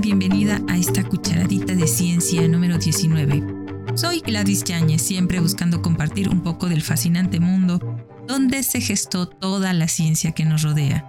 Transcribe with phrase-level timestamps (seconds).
[0.00, 3.42] bienvenida a esta cucharadita de ciencia número 19.
[3.94, 7.80] Soy Gladys Yáñez, siempre buscando compartir un poco del fascinante mundo
[8.26, 11.06] donde se gestó toda la ciencia que nos rodea.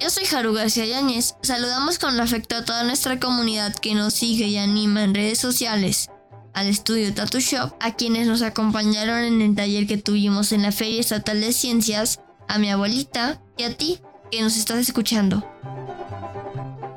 [0.00, 1.36] Yo soy Haru García Yáñez.
[1.42, 6.08] Saludamos con afecto a toda nuestra comunidad que nos sigue y anima en redes sociales,
[6.54, 10.72] al estudio Tattoo Shop, a quienes nos acompañaron en el taller que tuvimos en la
[10.72, 14.00] Feria Estatal de Ciencias, a mi abuelita y a ti
[14.36, 15.44] que nos estás escuchando.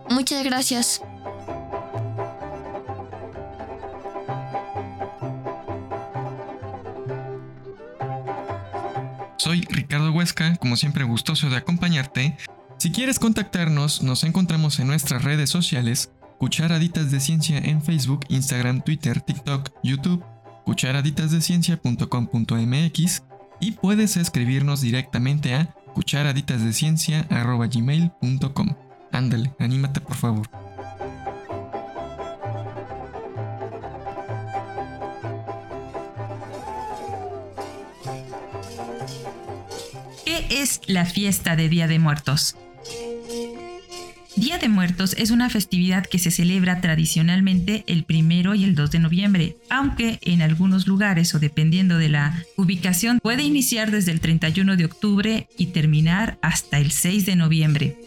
[0.10, 1.02] Muchas gracias.
[9.38, 12.36] Soy Ricardo Huesca, como siempre gustoso de acompañarte
[12.78, 18.84] si quieres contactarnos, nos encontramos en nuestras redes sociales, Cucharaditas de Ciencia en Facebook, Instagram,
[18.84, 20.24] Twitter, TikTok, YouTube,
[20.64, 23.24] cucharaditasdeciencia.com.mx
[23.60, 28.76] y puedes escribirnos directamente a cucharaditasdeciencia.gmail.com.
[29.12, 30.48] Ándale, anímate por favor.
[40.24, 42.56] ¿Qué es la fiesta de Día de Muertos?
[44.38, 48.92] Día de Muertos es una festividad que se celebra tradicionalmente el primero y el 2
[48.92, 54.20] de noviembre, aunque en algunos lugares o dependiendo de la ubicación puede iniciar desde el
[54.20, 57.98] 31 de octubre y terminar hasta el 6 de noviembre.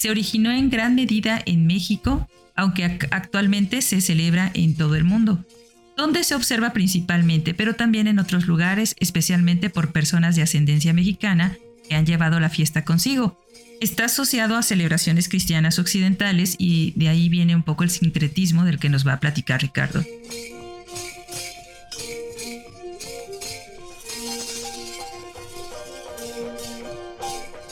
[0.00, 5.44] Se originó en gran medida en México, aunque actualmente se celebra en todo el mundo,
[5.96, 11.56] donde se observa principalmente, pero también en otros lugares, especialmente por personas de ascendencia mexicana
[11.88, 13.45] que han llevado la fiesta consigo.
[13.80, 18.78] Está asociado a celebraciones cristianas occidentales y de ahí viene un poco el sincretismo del
[18.78, 20.02] que nos va a platicar Ricardo.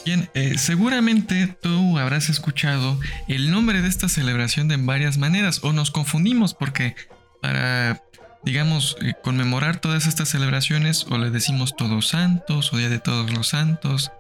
[0.05, 5.73] Bien, eh, seguramente tú habrás escuchado el nombre de esta celebración de varias maneras o
[5.73, 6.95] nos confundimos porque
[7.41, 8.03] para,
[8.43, 13.33] digamos, eh, conmemorar todas estas celebraciones o le decimos todos santos o día de todos
[13.33, 14.13] los santos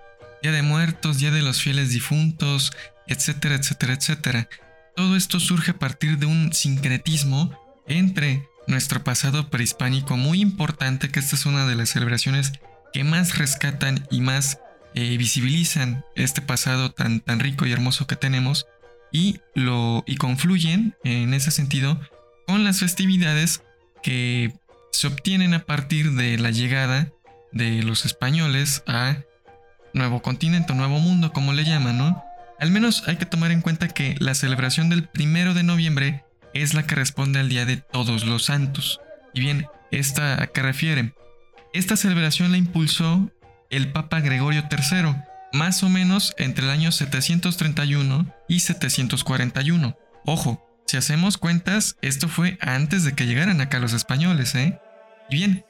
[0.44, 2.70] Día de Muertos, Día de los Fieles Difuntos,
[3.06, 4.48] etcétera, etcétera, etcétera.
[4.94, 11.18] Todo esto surge a partir de un sincretismo entre nuestro pasado prehispánico muy importante, que
[11.18, 12.52] esta es una de las celebraciones
[12.92, 14.60] que más rescatan y más
[14.94, 18.66] eh, visibilizan este pasado tan, tan rico y hermoso que tenemos
[19.10, 21.98] y, lo, y confluyen en ese sentido
[22.46, 23.62] con las festividades
[24.02, 24.52] que
[24.92, 27.10] se obtienen a partir de la llegada
[27.50, 29.22] de los españoles a
[29.94, 32.24] nuevo continente, nuevo mundo, como le llaman, ¿no?
[32.60, 36.74] Al menos hay que tomar en cuenta que la celebración del primero de noviembre es
[36.74, 39.00] la que responde al Día de Todos los Santos.
[39.32, 41.14] Y bien, ¿esta a qué refiere?
[41.72, 43.30] Esta celebración la impulsó
[43.70, 45.16] el Papa Gregorio III,
[45.52, 49.96] más o menos entre el año 731 y 741.
[50.26, 54.78] Ojo, si hacemos cuentas, esto fue antes de que llegaran acá los españoles, ¿eh?
[55.30, 55.64] Y bien,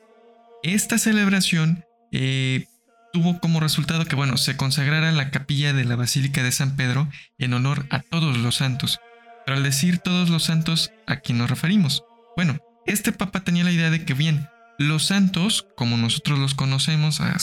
[0.62, 2.66] esta celebración eh,
[3.14, 7.08] tuvo como resultado que, bueno, se consagrara la capilla de la Basílica de San Pedro
[7.38, 8.98] en honor a todos los santos.
[9.46, 12.02] Pero al decir todos los santos, ¿a quién nos referimos?
[12.36, 14.48] Bueno, este papa tenía la idea de que, bien,
[14.80, 17.36] los santos, como nosotros los conocemos, a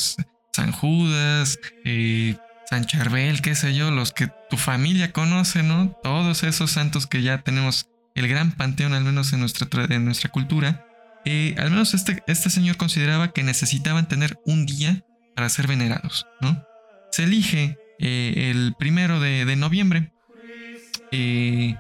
[0.52, 2.36] San Judas, eh,
[2.70, 5.98] San Charbel, qué sé yo, los que tu familia conoce, ¿no?
[6.04, 9.68] Todos esos santos que ya tenemos el gran panteón, al menos en nuestra,
[10.00, 10.86] nuestra cultura,
[11.24, 15.06] eh, al menos este, este señor consideraba que necesitaban tener un día
[15.36, 16.64] para ser venerados, ¿no?
[17.12, 20.12] Se elige eh, el primero de, noviembre
[21.12, 21.76] eh,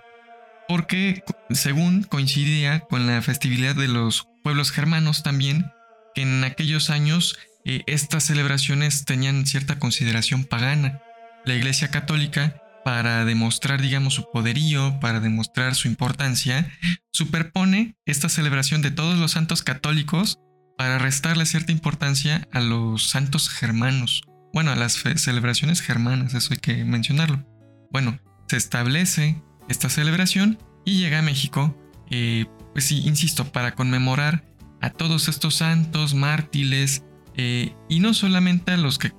[0.67, 5.71] porque según coincidía con la festividad de los pueblos germanos también,
[6.15, 11.01] que en aquellos años eh, estas celebraciones tenían cierta consideración pagana.
[11.45, 16.71] La Iglesia Católica, para demostrar, digamos, su poderío, para demostrar su importancia,
[17.11, 20.39] superpone esta celebración de todos los santos católicos
[20.81, 24.23] para restarle cierta importancia a los santos germanos.
[24.51, 27.45] Bueno, a las celebraciones germanas, eso hay que mencionarlo.
[27.91, 29.39] Bueno, se establece
[29.69, 31.77] esta celebración y llega a México,
[32.09, 34.43] eh, pues sí, insisto, para conmemorar
[34.81, 37.03] a todos estos santos, mártires,
[37.35, 39.13] eh, y no solamente a los que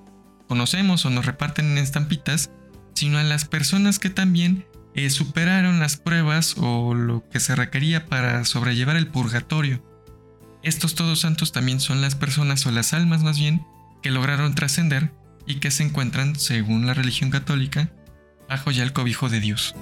[0.49, 2.51] conocemos o nos reparten en estampitas,
[2.97, 4.67] sino a las personas que también
[4.97, 9.92] eh, superaron las pruebas o lo que se requería para sobrellevar el purgatorio.
[10.63, 13.67] Estos todos santos también son las personas o las almas más bien
[14.01, 15.13] que lograron trascender
[15.45, 17.91] y que se encuentran, según la religión católica,
[18.49, 19.75] bajo ya el cobijo de Dios.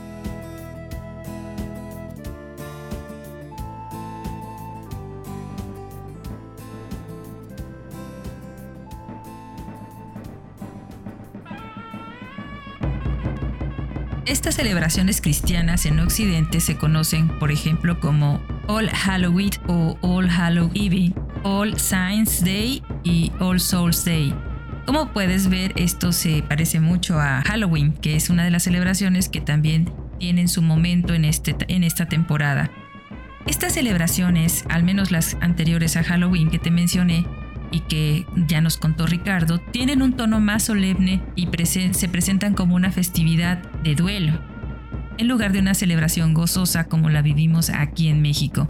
[14.31, 20.71] Estas celebraciones cristianas en Occidente se conocen, por ejemplo, como All Halloween o All Hallow
[20.73, 21.13] Eve,
[21.43, 24.33] All Saints Day y All Souls Day.
[24.87, 29.29] Como puedes ver, esto se parece mucho a Halloween, que es una de las celebraciones
[29.29, 32.71] que también tienen su momento en, este, en esta temporada.
[33.49, 37.27] Estas celebraciones, al menos las anteriores a Halloween que te mencioné,
[37.71, 42.75] y que ya nos contó Ricardo, tienen un tono más solemne y se presentan como
[42.75, 44.41] una festividad de duelo,
[45.19, 48.69] en lugar de una celebración gozosa como la vivimos aquí en México.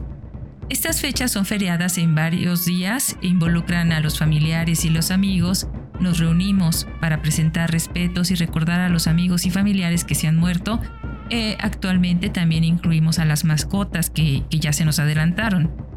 [0.71, 5.67] Estas fechas son feriadas en varios días e involucran a los familiares y los amigos.
[5.99, 10.37] Nos reunimos para presentar respetos y recordar a los amigos y familiares que se han
[10.37, 10.81] muerto.
[11.29, 15.90] Eh, actualmente también incluimos a las mascotas que ya se nos adelantaron.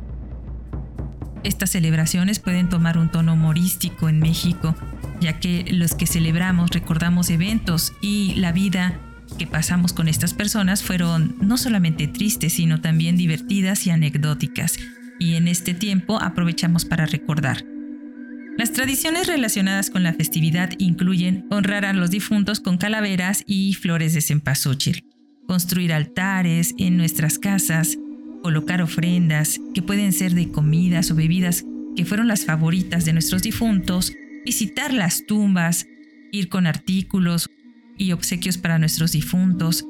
[1.43, 4.75] Estas celebraciones pueden tomar un tono humorístico en México,
[5.19, 8.99] ya que los que celebramos recordamos eventos y la vida
[9.37, 14.77] que pasamos con estas personas fueron no solamente tristes, sino también divertidas y anecdóticas,
[15.19, 17.65] y en este tiempo aprovechamos para recordar.
[18.57, 24.13] Las tradiciones relacionadas con la festividad incluyen honrar a los difuntos con calaveras y flores
[24.13, 25.05] de cempasúchil,
[25.47, 27.97] construir altares en nuestras casas,
[28.43, 33.41] colocar ofrendas que pueden ser de comidas o bebidas que fueron las favoritas de nuestros
[33.41, 34.13] difuntos,
[34.45, 35.87] visitar las tumbas,
[36.31, 37.49] ir con artículos
[37.97, 39.85] y obsequios para nuestros difuntos,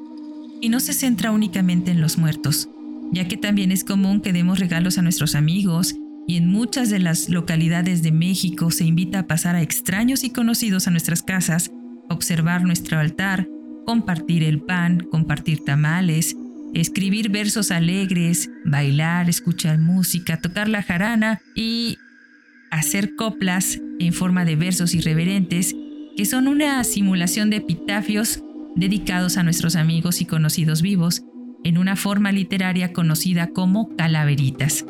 [0.60, 2.68] y no se centra únicamente en los muertos,
[3.12, 5.96] ya que también es común que demos regalos a nuestros amigos
[6.26, 10.30] y en muchas de las localidades de México se invita a pasar a extraños y
[10.30, 11.70] conocidos a nuestras casas,
[12.08, 13.48] observar nuestro altar,
[13.84, 16.36] compartir el pan, compartir tamales,
[16.74, 21.98] escribir versos alegres, bailar, escuchar música, tocar la jarana y
[22.70, 25.74] hacer coplas en forma de versos irreverentes
[26.16, 28.42] que son una simulación de epitafios
[28.76, 31.22] dedicados a nuestros amigos y conocidos vivos
[31.64, 34.84] en una forma literaria conocida como calaveritas.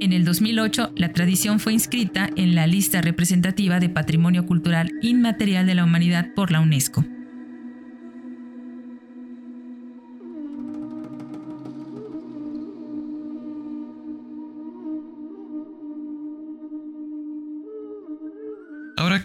[0.00, 5.66] En el 2008, la tradición fue inscrita en la lista representativa de Patrimonio Cultural Inmaterial
[5.66, 7.04] de la Humanidad por la UNESCO.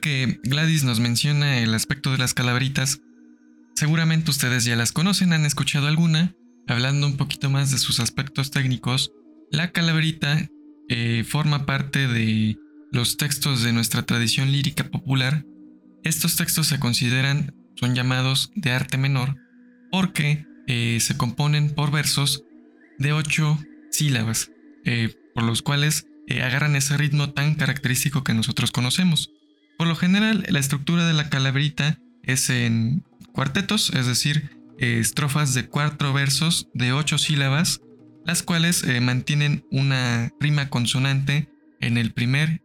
[0.02, 3.02] Que Gladys nos menciona el aspecto de las calaveritas,
[3.76, 6.36] seguramente ustedes ya las conocen, han escuchado alguna.
[6.68, 9.12] Hablando un poquito más de sus aspectos técnicos,
[9.52, 10.48] la calaverita
[10.88, 12.58] eh, forma parte de
[12.92, 15.46] los textos de nuestra tradición lírica popular.
[16.04, 19.36] Estos textos se consideran, son llamados de arte menor,
[19.92, 22.44] porque eh, se componen por versos
[23.00, 23.58] de ocho
[23.92, 24.52] sílabas,
[24.86, 26.06] eh, por los cuales
[26.44, 29.32] agarran ese ritmo tan característico que nosotros conocemos.
[29.80, 35.54] Por lo general, la estructura de la calaverita es en cuartetos, es decir, eh, estrofas
[35.54, 37.80] de cuatro versos de ocho sílabas,
[38.26, 41.48] las cuales eh, mantienen una rima consonante
[41.80, 42.62] en el primer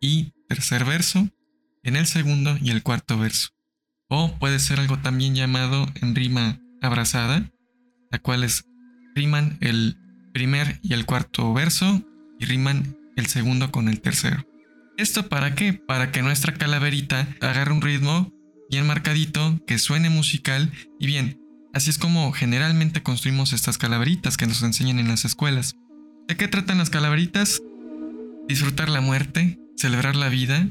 [0.00, 1.28] y tercer verso,
[1.84, 3.50] en el segundo y el cuarto verso.
[4.08, 7.48] O puede ser algo también llamado en rima abrazada,
[8.10, 8.64] la cuales
[9.14, 9.98] riman el
[10.34, 12.02] primer y el cuarto verso
[12.40, 14.44] y riman el segundo con el tercero.
[14.96, 15.74] ¿Esto para qué?
[15.74, 18.32] Para que nuestra calaverita agarre un ritmo
[18.70, 21.38] bien marcadito, que suene musical y bien.
[21.74, 25.76] Así es como generalmente construimos estas calaveritas que nos enseñan en las escuelas.
[26.28, 27.60] ¿De qué tratan las calaveritas?
[28.48, 30.68] Disfrutar la muerte, celebrar la vida.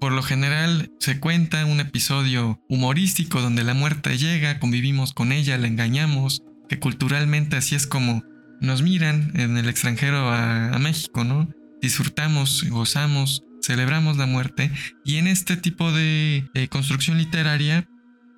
[0.00, 5.58] Por lo general se cuenta un episodio humorístico donde la muerte llega, convivimos con ella,
[5.58, 8.22] la engañamos, que culturalmente así es como
[8.60, 11.48] nos miran en el extranjero a, México, ¿no?
[11.82, 14.70] Disfrutamos, gozamos, celebramos la muerte
[15.04, 17.88] y en este tipo de construcción literaria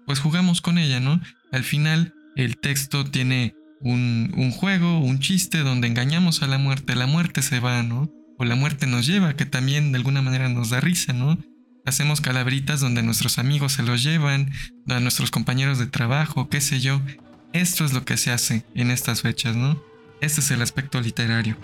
[0.08, 1.20] pues jugamos con ella, ¿no?
[1.52, 6.96] Al final el texto tiene un, un, juego, un chiste donde engañamos a la muerte,
[6.96, 8.10] la muerte se va, ¿no?
[8.38, 11.38] O la muerte nos lleva, que también de alguna manera nos da risa, ¿no?
[11.84, 14.50] Hacemos calabritas donde nuestros amigos se los llevan,
[14.88, 17.02] a nuestros compañeros de trabajo, qué sé yo.
[17.52, 19.82] Esto es lo que se hace en estas fechas, ¿no?
[20.22, 21.58] Este es el aspecto literario.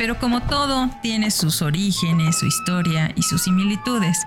[0.00, 4.26] Pero como todo, tiene sus orígenes, su historia y sus similitudes.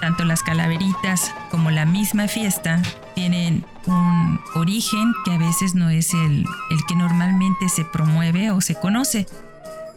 [0.00, 2.82] Tanto las calaveritas como la misma fiesta
[3.14, 6.44] tienen un origen que a veces no es el,
[6.88, 9.28] que normalmente se promueve o se conoce,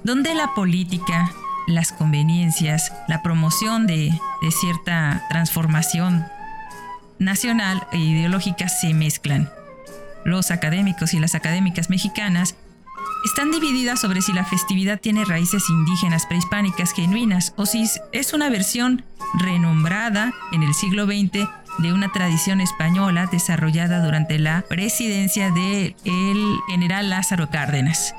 [0.04, 1.32] donde la política,
[1.66, 4.12] las conveniencias, la promoción de,
[4.44, 6.24] de cierta transformación
[7.18, 9.50] nacional e ideológica se mezclan.
[10.24, 12.56] los académicos y las académicas mexicanas
[13.26, 18.50] están divididas sobre si la festividad tiene raíces indígenas prehispánicas genuinas o si es una
[18.50, 19.04] versión
[19.40, 21.48] renombrada en el siglo XX
[21.80, 25.96] de una tradición española desarrollada durante la presidencia del
[26.70, 28.14] general Lázaro Cárdenas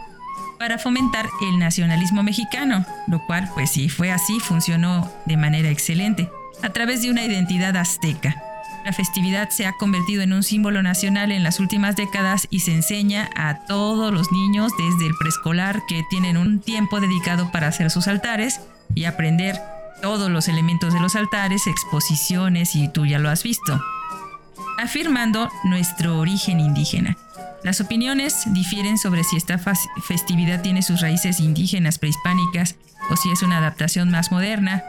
[0.59, 6.31] para fomentar el nacionalismo mexicano, lo cual pues si fue así funcionó de manera excelente,
[6.63, 8.43] a través de una identidad azteca.
[8.85, 12.75] La festividad se ha convertido en un símbolo nacional en las últimas décadas y se
[12.75, 17.91] enseña a todos los niños desde el preescolar que tienen un tiempo dedicado para hacer
[17.91, 18.61] sus altares
[18.95, 19.59] y aprender
[20.03, 23.81] todos los elementos de los altares, exposiciones y tú ya lo has visto,
[24.79, 27.17] afirmando nuestro origen indígena.
[27.63, 29.59] Las opiniones difieren sobre si esta
[30.07, 32.77] festividad tiene sus raíces indígenas prehispánicas
[33.09, 34.85] o si es una adaptación más moderna,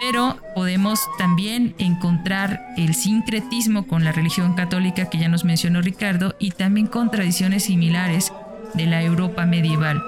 [0.00, 6.34] pero podemos también encontrar el sincretismo con la religión católica que ya nos mencionó Ricardo
[6.38, 8.32] y también con tradiciones similares
[8.74, 10.02] de la Europa medieval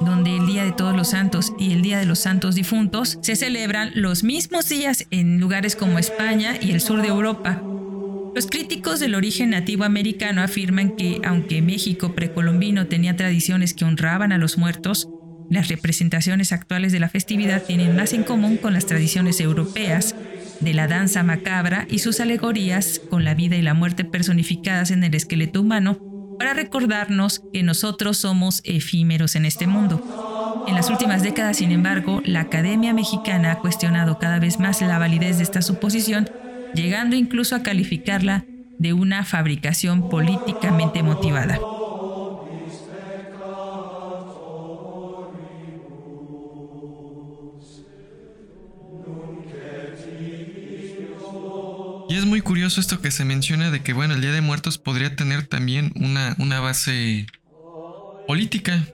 [0.00, 3.34] donde el Día de Todos los Santos y el Día de los Santos Difuntos se
[3.34, 7.62] celebran los mismos días en lugares como España y el sur de Europa,
[8.36, 14.30] los críticos del origen nativo americano afirman que, aunque México precolombino tenía tradiciones que honraban
[14.30, 15.08] a los muertos,
[15.50, 20.14] las representaciones actuales de la festividad tienen más en común con las tradiciones europeas
[20.60, 25.04] de la danza macabra y sus alegorías con la vida y la muerte personificadas en
[25.04, 25.98] el esqueleto humano
[26.38, 30.64] para recordarnos que nosotros somos efímeros en este mundo.
[30.66, 34.98] En las últimas décadas, sin embargo, la Academia Mexicana ha cuestionado cada vez más la
[34.98, 36.28] validez de esta suposición
[36.74, 38.44] llegando incluso a calificarla
[38.78, 41.58] de una fabricación políticamente motivada.
[52.08, 54.78] Y es muy curioso esto que se menciona de que, bueno, el Día de Muertos
[54.78, 57.26] podría tener también una, una base
[58.28, 58.86] política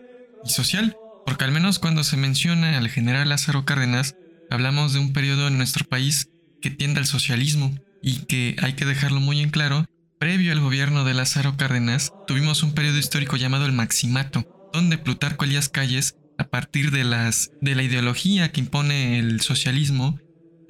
[0.45, 4.17] y social, porque al menos cuando se menciona al general Lázaro Cárdenas,
[4.51, 6.31] hablamos de un periodo en nuestro país
[6.63, 9.85] que tiende al socialismo y que hay que dejarlo muy en claro,
[10.19, 15.45] previo al gobierno de Lázaro Cárdenas, tuvimos un periodo histórico llamado el Maximato, donde Plutarco
[15.45, 20.19] Elías Calles, a partir de, las, de la ideología que impone el socialismo,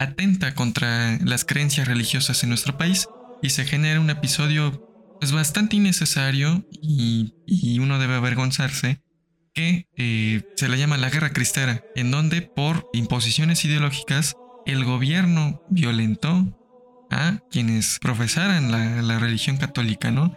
[0.03, 3.09] atenta contra las creencias religiosas en nuestro país
[3.43, 4.89] y se genera un episodio
[5.21, 7.35] pues, bastante innecesario y,
[7.79, 9.03] uno debe avergonzarse
[9.55, 14.35] que eh, se le llama la guerra cristera, en donde por imposiciones ideológicas
[14.67, 16.59] el gobierno violentó
[17.11, 20.37] a quienes profesaran la, religión católica, ¿no?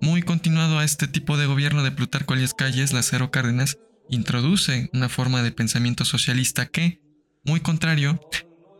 [0.00, 3.78] Muy continuado a este tipo de gobierno de Plutarco Elias Calles, Lázaro Cárdenas
[4.08, 7.00] introduce una forma de pensamiento socialista que,
[7.44, 8.20] muy contrario,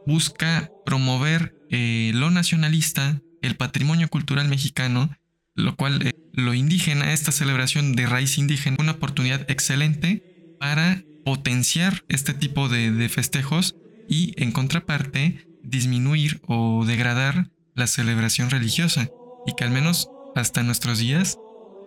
[0.06, 5.16] busca promover eh, lo nacionalista, el patrimonio cultural mexicano,
[5.54, 10.22] lo cual eh, lo indígena, esta celebración de raíz indígena, una oportunidad excelente
[10.58, 13.76] para potenciar este tipo de festejos
[14.08, 19.08] y en contraparte disminuir o degradar la celebración religiosa
[19.46, 21.38] y que al menos hasta nuestros días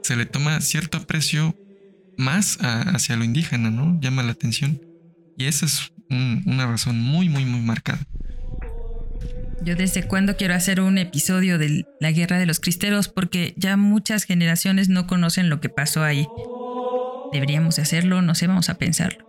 [0.03, 1.55] se le toma cierto aprecio
[2.17, 3.99] más hacia lo indígena, ¿no?
[4.01, 4.81] Llama la atención.
[5.37, 7.99] Y esa es una razón muy, muy, muy marcada.
[9.61, 13.75] Yo desde cuándo quiero hacer un episodio de la guerra de los cristeros porque ya
[13.75, 16.27] muchas generaciones no conocen lo que pasó ahí.
[17.33, 19.25] Deberíamos hacerlo, no sé, vamos a pensarlo.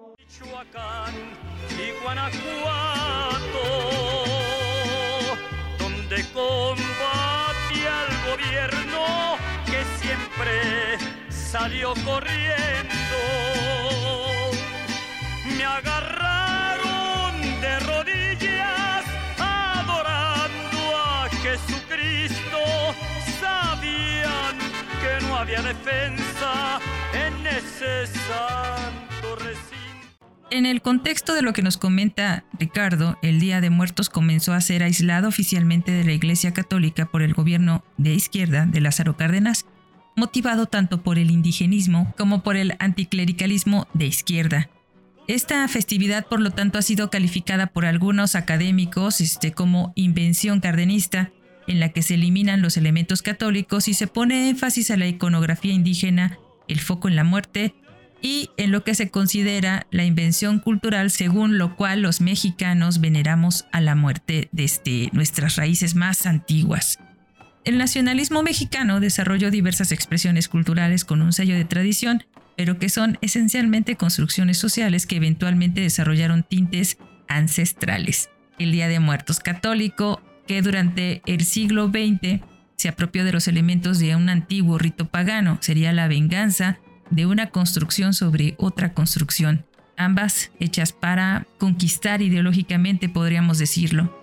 [11.50, 13.07] salió corriendo.
[25.38, 26.80] Había defensa
[27.14, 28.08] en ese.
[30.50, 34.60] En el contexto de lo que nos comenta Ricardo, el Día de Muertos comenzó a
[34.62, 39.66] ser aislado oficialmente de la Iglesia Católica por el gobierno de izquierda de Lázaro Cárdenas
[40.16, 44.70] motivado tanto por el indigenismo como por el anticlericalismo de izquierda.
[45.28, 51.30] Esta festividad, por lo tanto, ha sido calificada por algunos académicos este, como invención cardenista,
[51.68, 55.72] en la que se eliminan los elementos católicos y se pone énfasis a la iconografía
[55.72, 57.74] indígena, el foco en la muerte
[58.20, 63.66] y en lo que se considera la invención cultural según lo cual los mexicanos veneramos
[63.70, 66.98] a la muerte desde nuestras raíces más antiguas.
[67.64, 72.24] El nacionalismo mexicano desarrolló diversas expresiones culturales con un sello de tradición,
[72.56, 76.98] pero que son esencialmente construcciones sociales que eventualmente desarrollaron tintes
[77.28, 78.30] ancestrales.
[78.58, 82.40] El Día de Muertos católico, que durante el siglo XX
[82.74, 85.58] se apropió de los elementos de un antiguo rito pagano.
[85.60, 86.78] Sería la venganza
[87.10, 94.16] de una construcción sobre otra construcción, ambas hechas para conquistar ideológicamente, podríamos decirlo.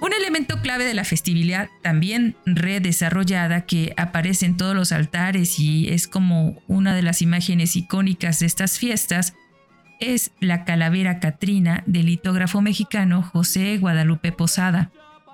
[0.00, 5.88] Un elemento clave de la festividad, también redesarrollada, que aparece en todos los altares y
[5.88, 9.34] es como una de las imágenes icónicas de estas fiestas,
[10.00, 14.90] es la calavera Catrina del litógrafo mexicano José Guadalupe Posada.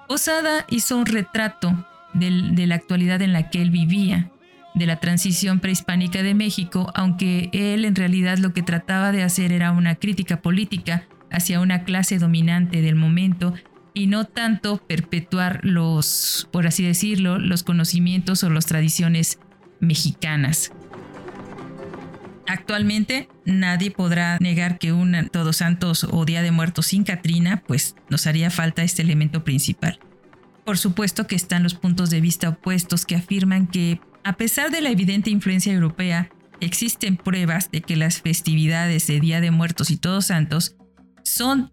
[0.09, 4.31] Posada hizo un retrato de la actualidad en la que él vivía,
[4.75, 9.53] de la transición prehispánica de México, aunque él en realidad lo que trataba de hacer
[9.53, 13.53] era una crítica política hacia una clase dominante del momento
[13.93, 19.39] y no tanto perpetuar los, por así decirlo, los conocimientos o las tradiciones
[19.81, 20.73] mexicanas.
[22.49, 27.95] Actualmente nadie podrá negar que un Todos Santos o Día de Muertos sin Catrina, pues
[28.09, 30.01] nos haría falta este elemento principal.
[30.65, 34.81] Por supuesto que están los puntos de vista opuestos que afirman que, a pesar de
[34.81, 39.99] la evidente influencia europea, existen pruebas de que las festividades de Día de Muertos y
[39.99, 40.77] Todos Santos
[41.25, 41.71] son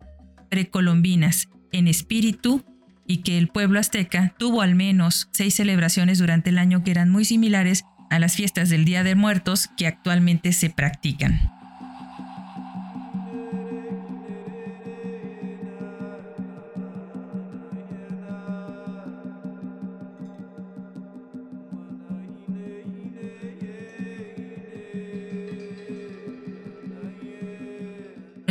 [0.49, 2.65] precolombinas en espíritu
[3.07, 7.09] y que el pueblo azteca tuvo al menos seis celebraciones durante el año que eran
[7.09, 11.55] muy similares a las fiestas del Día de Muertos que actualmente se practican.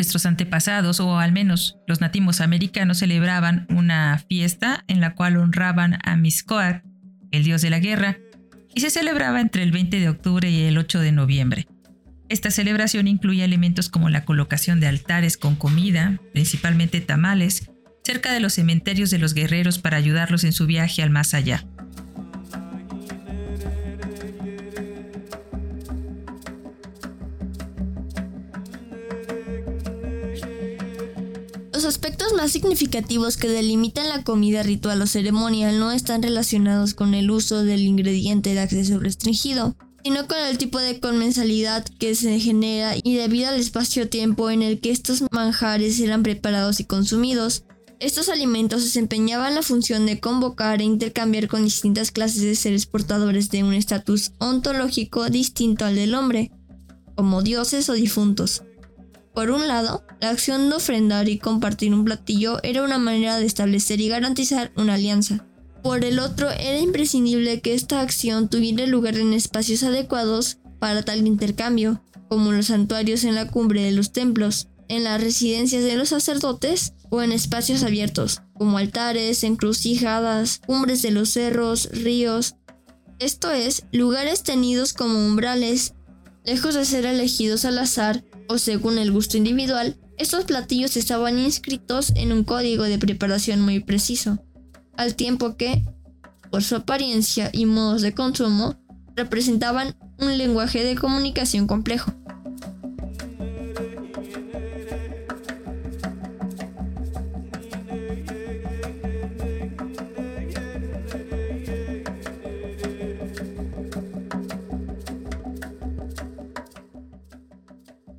[0.05, 5.99] nuestros antepasados, o al menos los nativos americanos, celebraban una fiesta en la cual honraban
[6.05, 6.85] a Miscoac,
[7.31, 8.19] el dios de la guerra,
[8.75, 11.67] y se celebraba entre el 20 de octubre y el 8 de noviembre.
[12.29, 17.71] Esta celebración incluye elementos como la colocación de altares con comida, principalmente tamales,
[18.03, 21.67] cerca de los cementerios de los guerreros para ayudarlos en su viaje al más allá.
[31.75, 37.15] Los aspectos más significativos que delimitan la comida ritual o ceremonial no están relacionados con
[37.15, 42.39] el uso del ingrediente de acceso restringido, sino con el tipo de comensalidad que se
[42.39, 47.65] genera y debido al espacio-tiempo en el que estos manjares eran preparados y consumidos.
[47.99, 53.51] Estos alimentos desempeñaban la función de convocar e intercambiar con distintas clases de seres portadores
[53.51, 56.53] de un estatus ontológico distinto al del hombre,
[57.17, 58.63] como dioses o difuntos.
[59.35, 63.47] Por un lado, la acción de ofrendar y compartir un platillo era una manera de
[63.47, 65.45] establecer y garantizar una alianza.
[65.83, 71.27] Por el otro, era imprescindible que esta acción tuviera lugar en espacios adecuados para tal
[71.27, 76.11] intercambio, como los santuarios en la cumbre de los templos, en las residencias de los
[76.11, 82.55] sacerdotes o en espacios abiertos, como altares, encrucijadas, cumbres de los cerros, ríos.
[83.19, 85.95] Esto es, lugares tenidos como umbrales,
[86.45, 92.13] lejos de ser elegidos al azar o según el gusto individual, estos platillos estaban inscritos
[92.15, 94.39] en un código de preparación muy preciso,
[94.97, 95.83] al tiempo que,
[96.51, 98.77] por su apariencia y modos de consumo,
[99.17, 102.13] representaban un lenguaje de comunicación complejo.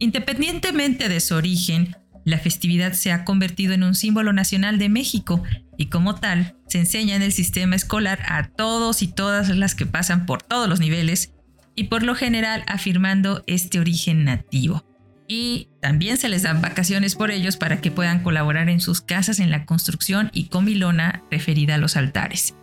[0.06, 5.41] Independientemente de su origen, la festividad se ha convertido en un símbolo nacional de México
[5.80, 9.88] y como tal se enseña en el sistema escolar a todos y todas las que
[9.88, 11.34] pasan por todos los niveles
[11.74, 14.86] y por lo general afirmando este origen nativo.
[15.28, 19.39] Y también se les dan vacaciones por ellos para que puedan colaborar en sus casas
[19.39, 22.54] en la construcción y comilona referida a los altares.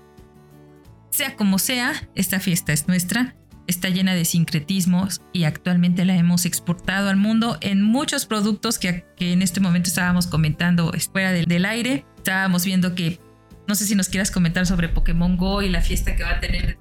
[1.11, 3.35] Sea como sea, esta fiesta es nuestra
[3.67, 9.05] está llena de sincretismos y actualmente la hemos exportado al mundo en muchos productos que,
[9.19, 12.05] en este momento estábamos comentando fuera del, del, aire.
[12.17, 13.21] Estábamos viendo que,
[13.69, 16.41] no sé si nos quieras comentar sobre Pokémon Go y la fiesta que va a
[16.41, 16.79] tener.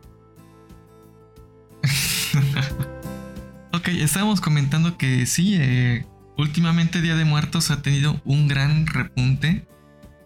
[3.73, 6.05] ok, estábamos comentando que sí, eh,
[6.37, 9.67] últimamente Día de Muertos ha tenido un gran repunte.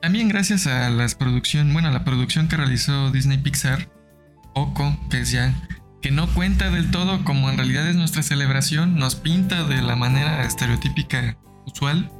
[0.01, 3.89] También gracias a las producción, bueno, a la producción que realizó Disney Pixar,
[4.53, 5.53] Oco, que es ya
[6.05, 9.95] que no cuenta del todo como en realidad es nuestra celebración, nos pinta de la
[9.95, 12.11] manera estereotípica usual,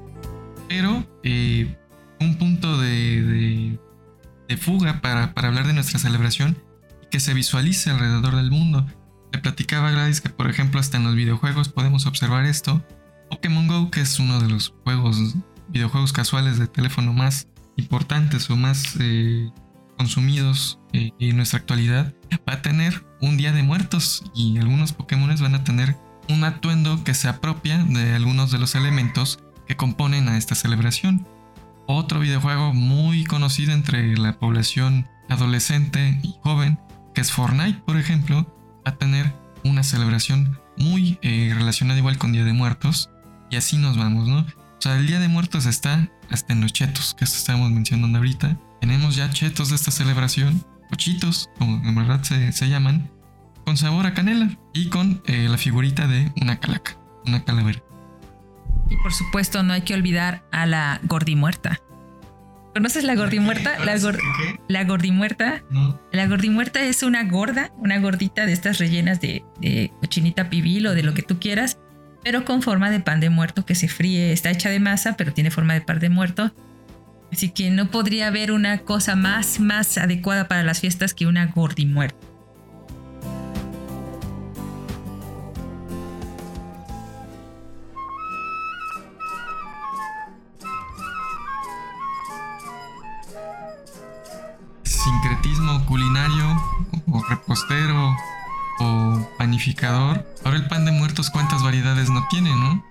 [0.67, 1.77] pero eh,
[2.19, 3.77] un punto de,
[4.57, 6.57] fuga para, hablar de nuestra celebración
[7.03, 8.87] y que se visualice alrededor del mundo.
[9.31, 12.83] Le platicaba Gladys que, por ejemplo, hasta en los videojuegos podemos observar esto.
[13.29, 15.35] Pokémon Go, que es uno de los juegos,
[15.67, 19.51] videojuegos casuales de teléfono más importantes o más eh,
[19.97, 22.13] consumidos eh, en nuestra actualidad,
[22.47, 25.95] va a tener un día de muertos y algunos Pokémon van a tener
[26.29, 31.27] un atuendo que se apropia de algunos de los elementos que componen a esta celebración.
[31.88, 36.79] Otro videojuego muy conocido entre la población adolescente y joven,
[37.13, 38.45] que es Fortnite, por ejemplo,
[38.86, 43.10] va a tener una celebración muy eh, relacionada igual con Día de Muertos.
[43.49, 44.39] Y así nos vamos, ¿no?
[44.39, 48.17] O sea, el Día de Muertos está hasta en los chetos, que esto estamos mencionando
[48.17, 48.58] ahorita.
[48.81, 53.09] Tenemos ya chetos de esta celebración, cochitos, como en verdad se, llaman,
[53.65, 57.81] con sabor a canela y con eh, la figurita de una calaca, una calavera.
[58.89, 61.79] Y por supuesto no hay que olvidar a la gordimuerta.
[62.75, 63.79] ¿Conoces la gordimuerta?
[63.79, 63.95] La,
[64.67, 65.63] la gordimuerta.
[65.69, 65.97] No.
[66.11, 70.93] La gordimuerta es una gorda, una gordita de estas rellenas de, de, cochinita pibil o
[70.93, 71.77] de lo que tú quieras,
[72.21, 74.33] pero con forma de pan de muerto que se fríe.
[74.33, 76.53] Está hecha de masa, pero tiene forma de pan de muerto.
[77.35, 81.47] Así que no podría haber una cosa más, más adecuada para las fiestas que una
[81.47, 82.15] gordimuerta.
[94.85, 96.45] sincretismo culinario
[97.11, 98.15] o repostero
[98.79, 100.25] o panificador.
[100.45, 102.81] Ahora el pan de muertos cuántas variedades no tiene, ¿no?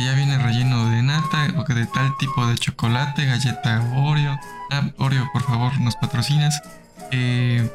[0.00, 4.40] Que ya viene relleno de nata o que de tal tipo de chocolate, galleta Oreo.
[4.70, 6.62] Ah, Oreo, por favor, nos patrocinas.
[7.10, 7.70] Eh,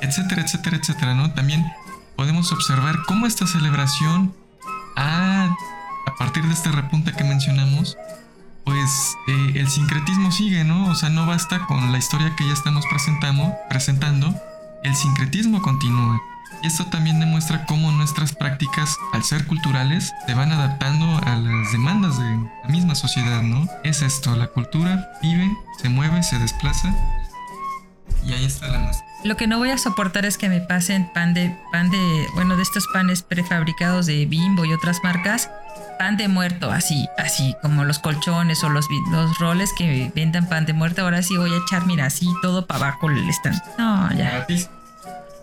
[0.00, 1.30] etcétera, etcétera, etcétera, ¿no?
[1.34, 1.64] También
[2.16, 4.34] podemos observar cómo esta celebración,
[4.96, 5.54] a
[6.18, 7.96] partir de este repunte que mencionamos,
[8.64, 10.86] pues eh, el sincretismo sigue, ¿no?
[10.86, 14.34] O sea, no basta con la historia que ya estamos presentando, presentando,
[14.82, 16.20] el sincretismo continúa.
[16.62, 21.72] Y esto también demuestra cómo nuestras prácticas, al ser culturales, se van adaptando a las
[21.72, 22.24] demandas de
[22.64, 23.68] la misma sociedad, ¿no?
[23.84, 26.92] Es esto, la cultura vive, se mueve, se desplaza.
[28.26, 29.06] Y ahí está la nuestra.
[29.24, 32.56] Lo que no voy a soportar es que me pasen pan de, pan de, bueno,
[32.56, 35.50] de estos panes prefabricados de Bimbo y otras marcas
[35.98, 40.64] pan de muerto, así, así como los colchones o los, los roles que vendan pan
[40.64, 41.02] de muerto.
[41.02, 43.60] Ahora sí voy a echar, mira, así todo para abajo el stand.
[43.76, 44.46] No, ya.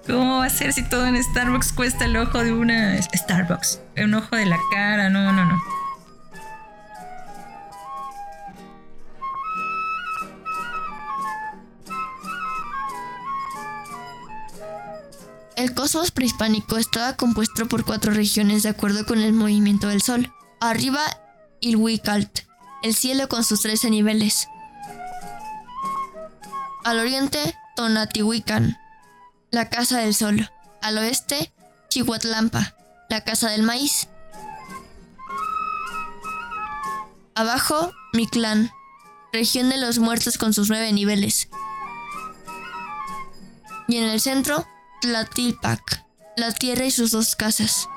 [0.07, 3.81] ¿Cómo va a ser si todo en Starbucks cuesta el ojo de una Starbucks?
[3.97, 5.59] Un ojo de la cara, no, no, no.
[15.55, 20.31] El cosmos prehispánico estaba compuesto por cuatro regiones de acuerdo con el movimiento del Sol.
[20.61, 21.01] Arriba,
[21.61, 22.41] Ilhuicalt,
[22.83, 24.47] el cielo con sus 13 niveles.
[26.83, 27.39] Al oriente,
[27.75, 28.77] Tonatihuican,
[29.55, 30.51] la casa del sol.
[30.81, 31.53] Al oeste,
[31.87, 32.75] Chihuatlampa,
[33.09, 34.09] la casa del maíz.
[37.35, 38.69] Abajo, Mictlán,
[39.31, 41.47] región de los muertos con sus nueve niveles.
[43.87, 44.67] Y en el centro,
[44.99, 46.03] Tlatilpac,
[46.35, 47.87] la tierra y sus dos casas.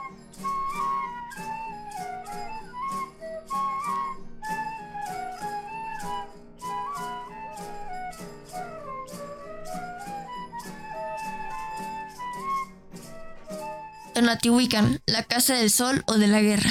[15.07, 16.71] La casa del sol o de la guerra,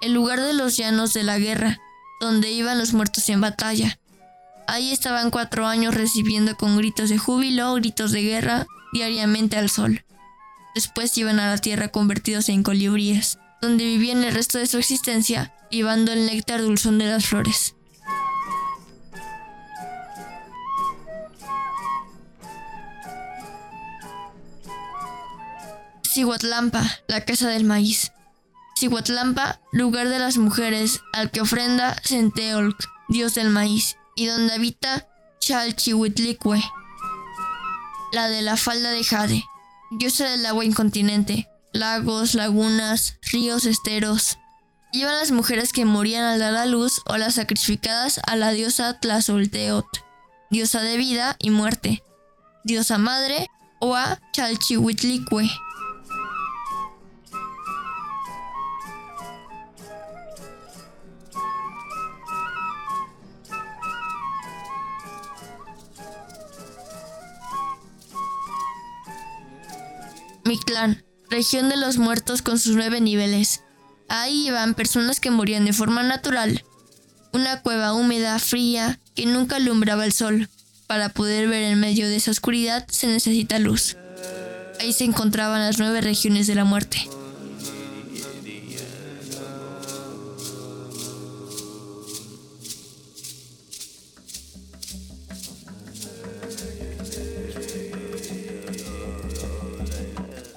[0.00, 1.78] el lugar de los llanos de la guerra,
[2.20, 3.98] donde iban los muertos en batalla.
[4.66, 10.06] Ahí estaban cuatro años recibiendo con gritos de júbilo, gritos de guerra, diariamente al sol.
[10.74, 15.52] Después iban a la tierra convertidos en colibríes, donde vivían el resto de su existencia,
[15.70, 17.74] llevando el néctar dulzón de las flores.
[26.12, 28.10] Cihuatlampa, la casa del maíz.
[28.76, 32.76] Cihuatlampa, lugar de las mujeres, al que ofrenda Centeolc,
[33.08, 35.06] dios del maíz, y donde habita
[35.38, 36.60] Chalchihuitlicue,
[38.12, 39.44] la de la falda de Jade,
[39.92, 44.36] diosa del agua incontinente, lagos, lagunas, ríos, esteros.
[44.92, 48.98] Iban las mujeres que morían al dar a luz o las sacrificadas a la diosa
[48.98, 49.86] Tlazolteot,
[50.50, 52.02] diosa de vida y muerte,
[52.64, 53.46] diosa madre
[53.78, 55.48] o a Chalchihuitlicue.
[70.44, 73.62] Mictlán, región de los muertos con sus nueve niveles.
[74.08, 76.64] Ahí iban personas que morían de forma natural.
[77.32, 80.48] Una cueva húmeda, fría, que nunca alumbraba el sol.
[80.86, 83.96] Para poder ver en medio de esa oscuridad se necesita luz.
[84.80, 87.08] Ahí se encontraban las nueve regiones de la muerte.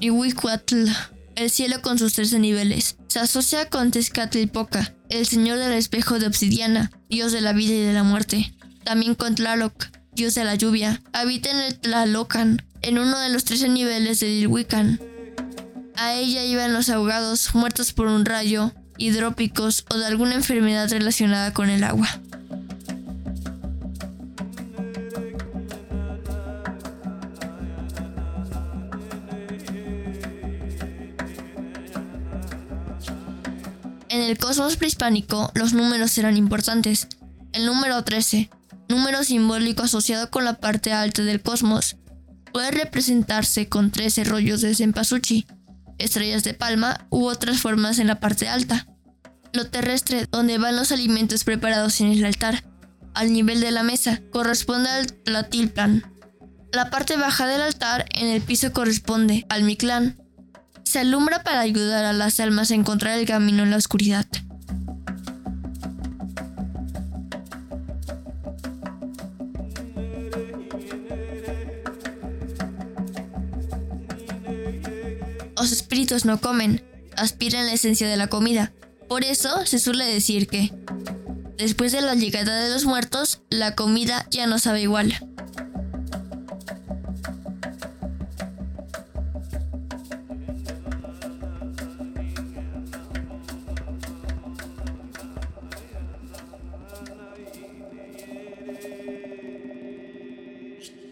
[0.04, 0.90] Ihuicuatl,
[1.38, 2.98] el cielo con sus 13 niveles.
[3.08, 7.80] Se asocia con Tezcatlipoca, el señor del espejo de obsidiana, dios de la vida y
[7.80, 8.54] de la muerte.
[8.84, 11.02] También con Tlaloc, dios de la lluvia.
[11.14, 15.00] Habita en el Tlalocan, en uno de los 13 niveles del Ilhuican.
[15.96, 21.54] A ella iban los ahogados, muertos por un rayo, hidrópicos o de alguna enfermedad relacionada
[21.54, 22.10] con el agua.
[34.24, 37.10] En el cosmos prehispánico, los números eran importantes.
[37.52, 38.50] El número 13,
[38.88, 41.98] número simbólico asociado con la parte alta del cosmos,
[42.54, 45.46] puede representarse con 13 rollos de cempasúchil,
[45.98, 48.88] estrellas de palma u otras formas en la parte alta.
[49.52, 52.64] Lo terrestre, donde van los alimentos preparados en el altar,
[53.14, 56.02] al nivel de la mesa, corresponde al Tlatilplan.
[56.72, 60.23] La parte baja del altar en el piso corresponde al Mictlán,
[60.94, 64.28] se alumbra para ayudar a las almas a encontrar el camino en la oscuridad.
[75.58, 76.84] Los espíritus no comen,
[77.18, 78.72] aspiran la esencia de la comida.
[79.10, 80.72] Por eso se suele decir que,
[81.58, 85.12] después de la llegada de los muertos, la comida ya no sabe igual.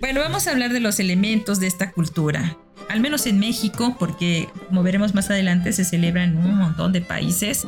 [0.02, 2.58] Bueno, vamos a hablar de los elementos de esta cultura.
[2.90, 7.02] Al menos en México, porque como veremos más adelante se celebra en un montón de
[7.02, 7.68] países.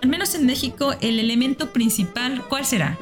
[0.00, 2.96] Al menos en México, el elemento principal, ¿cuál será?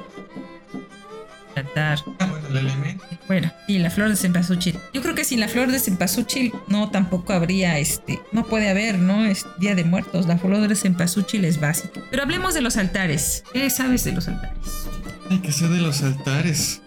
[1.56, 1.98] Altar.
[2.20, 3.04] Ah, bueno, el elemento.
[3.26, 4.78] Bueno, y la flor de cempasúchil.
[4.94, 8.98] Yo creo que sin la flor de cempasúchil no tampoco habría este, no puede haber,
[8.98, 9.26] ¿no?
[9.26, 10.26] Es Día de Muertos.
[10.26, 12.00] La flor de cempasúchil es básica.
[12.10, 13.44] Pero hablemos de los altares.
[13.52, 14.88] ¿Qué sabes de los altares?
[15.28, 16.80] Hay que ser de los altares.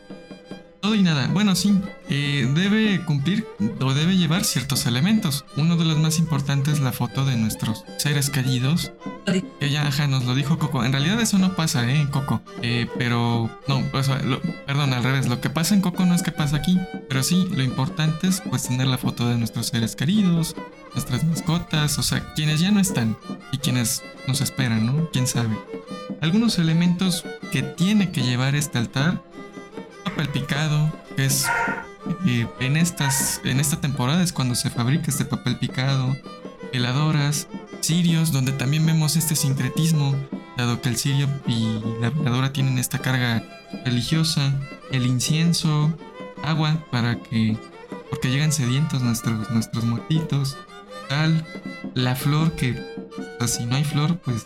[0.82, 1.28] Todo y nada.
[1.28, 1.80] Bueno, sí.
[2.10, 3.46] Eh, debe cumplir
[3.80, 5.46] o debe llevar ciertos elementos.
[5.56, 8.92] Uno de los más importantes es la foto de nuestros seres queridos.
[9.60, 10.84] Que ya, nos lo dijo Coco.
[10.84, 12.08] En realidad eso no pasa, ¿eh?
[12.10, 12.42] Coco.
[12.64, 15.28] Eh, pero, no, perdón, al revés.
[15.28, 16.80] Lo que pasa en Coco no es que pasa aquí.
[17.08, 20.56] Pero sí, lo importante es pues tener la foto de nuestros seres queridos,
[20.94, 23.16] nuestras mascotas, o sea, quienes ya no están
[23.52, 25.10] y quienes nos esperan, ¿no?
[25.12, 25.56] ¿Quién sabe?
[26.22, 29.24] Algunos elementos que tiene que llevar este altar
[30.12, 31.46] papel picado, que es
[32.60, 36.16] en, estas, en esta temporada es cuando se fabrica este papel picado,
[36.74, 37.48] heladoras,
[37.82, 40.16] cirios, donde también vemos este sincretismo,
[40.58, 43.44] dado que el cirio y la veladora tienen esta carga
[43.86, 44.54] religiosa,
[44.92, 45.94] el incienso,
[46.44, 47.58] agua para que,
[48.10, 50.58] porque llegan sedientos nuestros, nuestros muertitos,
[51.10, 51.46] tal,
[51.94, 52.82] la flor que,
[53.48, 54.46] si no hay flor, pues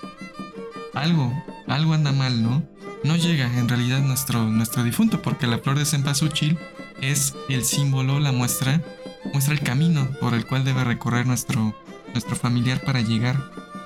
[0.94, 1.34] algo,
[1.68, 2.64] algo anda mal, ¿no?
[3.06, 6.58] No llega en realidad nuestro, nuestro difunto, porque la flor de cempasúchil
[7.02, 8.82] es el símbolo, la muestra,
[9.32, 11.76] muestra el camino por el cual debe recorrer nuestro,
[12.14, 13.38] nuestro familiar para llegar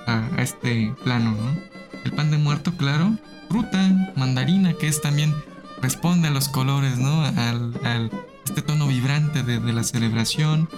[0.06, 1.60] a, este plano, ¿no?
[2.04, 3.12] El pan de muerto, claro,
[3.50, 5.34] fruta, mandarina, que es también,
[5.82, 7.22] responde a los colores, ¿no?
[7.22, 8.10] Al,
[8.46, 10.68] este tono vibrante de, la celebración,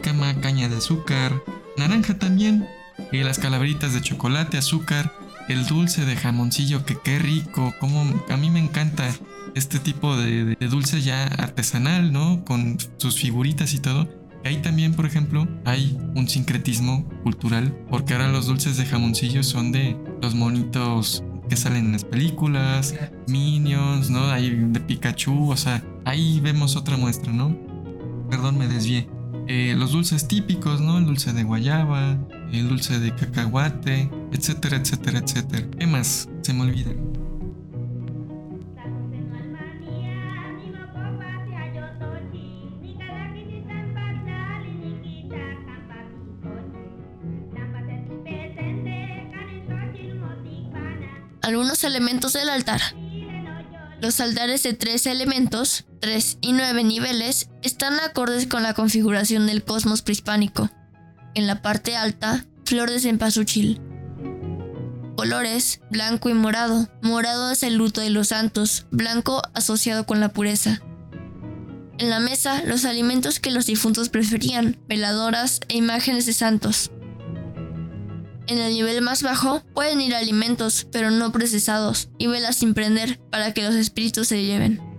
[0.00, 1.32] cama caña de azúcar,
[1.76, 2.68] naranja también,
[3.10, 5.12] y las calaveritas de chocolate, azúcar,
[5.48, 9.08] el dulce de jamoncillo, que qué rico, como a mí me encanta
[9.54, 12.44] este tipo de, dulce ya artesanal, ¿no?
[12.44, 14.08] Con sus figuritas y todo.
[14.44, 19.72] Ahí también, por ejemplo, hay un sincretismo cultural, porque ahora los dulces de jamoncillo son
[19.72, 22.94] de los monitos que salen en las películas,
[23.26, 24.30] Minions, ¿no?
[24.30, 27.56] Hay de Pikachu, o sea, ahí vemos otra muestra, ¿no?
[28.30, 29.08] Perdón, me desvié.
[29.46, 30.98] Eh, los dulces típicos, ¿no?
[30.98, 32.18] El dulce de guayaba,
[32.52, 35.66] el dulce de cacahuate, etcétera, etcétera, etcétera.
[35.78, 36.28] ¿Qué más?
[36.42, 36.90] Se me olvida.
[51.42, 52.80] Algunos elementos del altar.
[54.00, 59.62] Los altares de tres elementos, 3 y 9 niveles, están acordes con la configuración del
[59.62, 60.70] cosmos prehispánico.
[61.34, 63.80] En la parte alta, flor de cempasúchil.
[65.16, 66.88] Colores, blanco y morado.
[67.00, 70.82] Morado es el luto de los santos, blanco asociado con la pureza.
[71.98, 76.90] En la mesa, los alimentos que los difuntos preferían, veladoras e imágenes de santos.
[78.48, 83.20] En el nivel más bajo pueden ir alimentos, pero no procesados, y velas sin prender
[83.30, 84.93] para que los espíritus se lleven.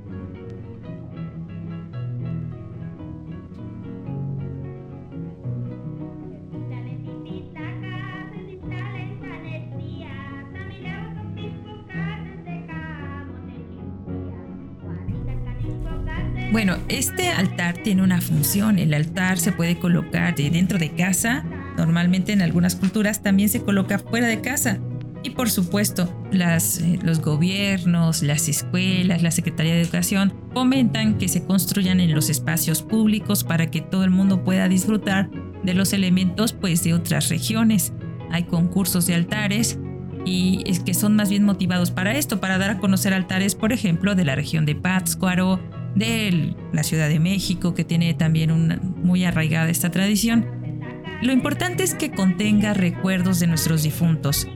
[16.55, 18.79] Bueno, este altar tiene una función.
[18.79, 21.43] El altar se puede colocar dentro de casa.
[21.75, 24.79] Normalmente en algunas culturas también se coloca fuera de casa.
[25.21, 31.43] Y por supuesto, eh, los gobiernos, las escuelas, la Secretaría de Educación fomentan que se
[31.43, 35.29] construyan en los espacios públicos para que todo el mundo pueda disfrutar
[35.61, 37.91] de los elementos pues, de otras regiones.
[38.31, 39.77] Hay concursos de altares
[40.23, 43.73] y es que son más bien motivados para esto, para dar a conocer altares, por
[43.73, 45.59] ejemplo, de la región de Pátzcuaro,
[45.95, 50.45] de la Ciudad de México, que tiene también una, muy arraigada esta tradición.
[51.21, 54.47] Lo importante es que contenga recuerdos de nuestros difuntos,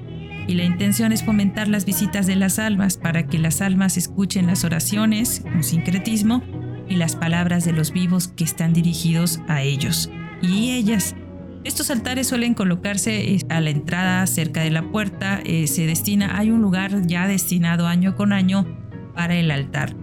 [0.47, 4.47] y la intención es fomentar las visitas de las almas para que las almas escuchen
[4.47, 6.43] las oraciones, un sincretismo,
[6.89, 10.09] y las palabras de los vivos que están dirigidos a ellos
[10.41, 11.15] y ellas.
[11.63, 16.37] Estos altares suelen colocarse eh, a la entrada cerca de la puerta, eh, se destina,
[16.37, 18.65] hay un lugar ya destinado año con año
[19.13, 19.95] para el altar.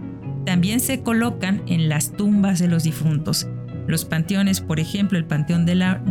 [0.47, 3.49] También se colocan en las tumbas de los difuntos.
[3.89, 6.03] Los panteones, por ejemplo, el Panteón de, la,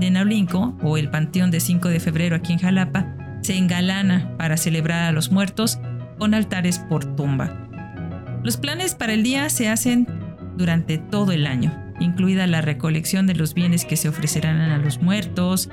[0.83, 5.11] o el Panteón de 5 de febrero aquí en Jalapa, se engalana para celebrar a
[5.11, 5.79] los muertos
[6.17, 7.69] con altares por tumba.
[8.43, 10.07] Los planes para el día se hacen
[10.57, 15.01] durante todo el año, incluida la recolección de los bienes que se ofrecerán a los
[15.01, 15.69] muertos.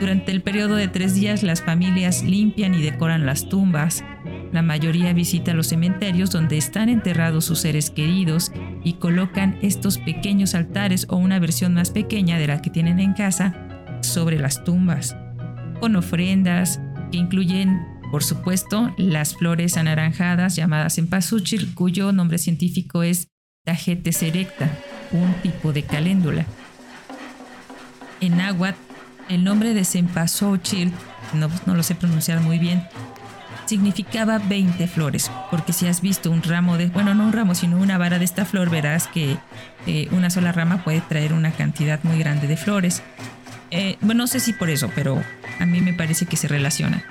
[0.00, 4.04] Durante el periodo de tres días las familias limpian y decoran las tumbas.
[4.52, 8.52] La mayoría visita los cementerios donde están enterrados sus seres queridos
[8.82, 13.14] y colocan estos pequeños altares o una versión más pequeña de la que tienen en
[13.14, 13.54] casa
[14.02, 15.16] sobre las tumbas,
[15.80, 16.80] con ofrendas,
[17.10, 17.80] incluyen,
[18.10, 23.28] por supuesto, las flores anaranjadas llamadas cempasúchil, cuyo nombre científico es
[23.64, 24.70] Tagetes erecta,
[25.10, 26.46] un tipo de caléndula.
[28.20, 28.78] En náhuatl,
[29.28, 30.92] el nombre de cempasúchil,
[31.32, 32.86] no, no lo sé pronunciar muy bien,
[33.66, 37.78] significaba 20 flores, porque si has visto un ramo de, bueno, no un ramo, sino
[37.78, 39.36] una vara de esta flor, verás que
[39.86, 43.02] eh, una sola rama puede traer una cantidad muy grande de flores.
[43.70, 45.20] Eh, bueno, no sé si por eso, pero
[45.58, 47.04] a mí me parece que se relaciona.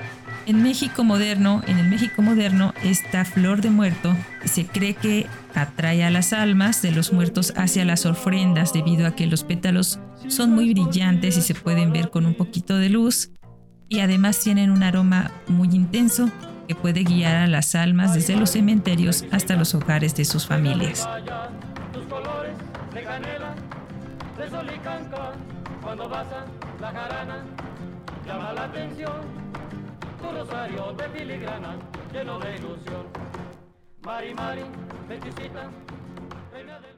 [0.46, 5.26] En México moderno, en el México moderno, esta flor de muerto se cree que
[5.56, 10.00] atrae a las almas de los muertos hacia las ofrendas debido a que los pétalos
[10.28, 13.32] son muy brillantes y se pueden ver con un poquito de luz
[13.88, 16.30] y además tienen un aroma muy intenso
[16.68, 21.08] que puede guiar a las almas desde los cementerios hasta los hogares de sus familias.
[25.82, 26.10] Cuando
[28.54, 29.53] la atención,
[30.24, 31.78] tu rosario de filigrana,
[32.14, 33.08] lleno de ilusión.
[34.04, 34.62] Mari, Mari,
[35.08, 35.70] felicita,
[36.54, 36.96] reina del...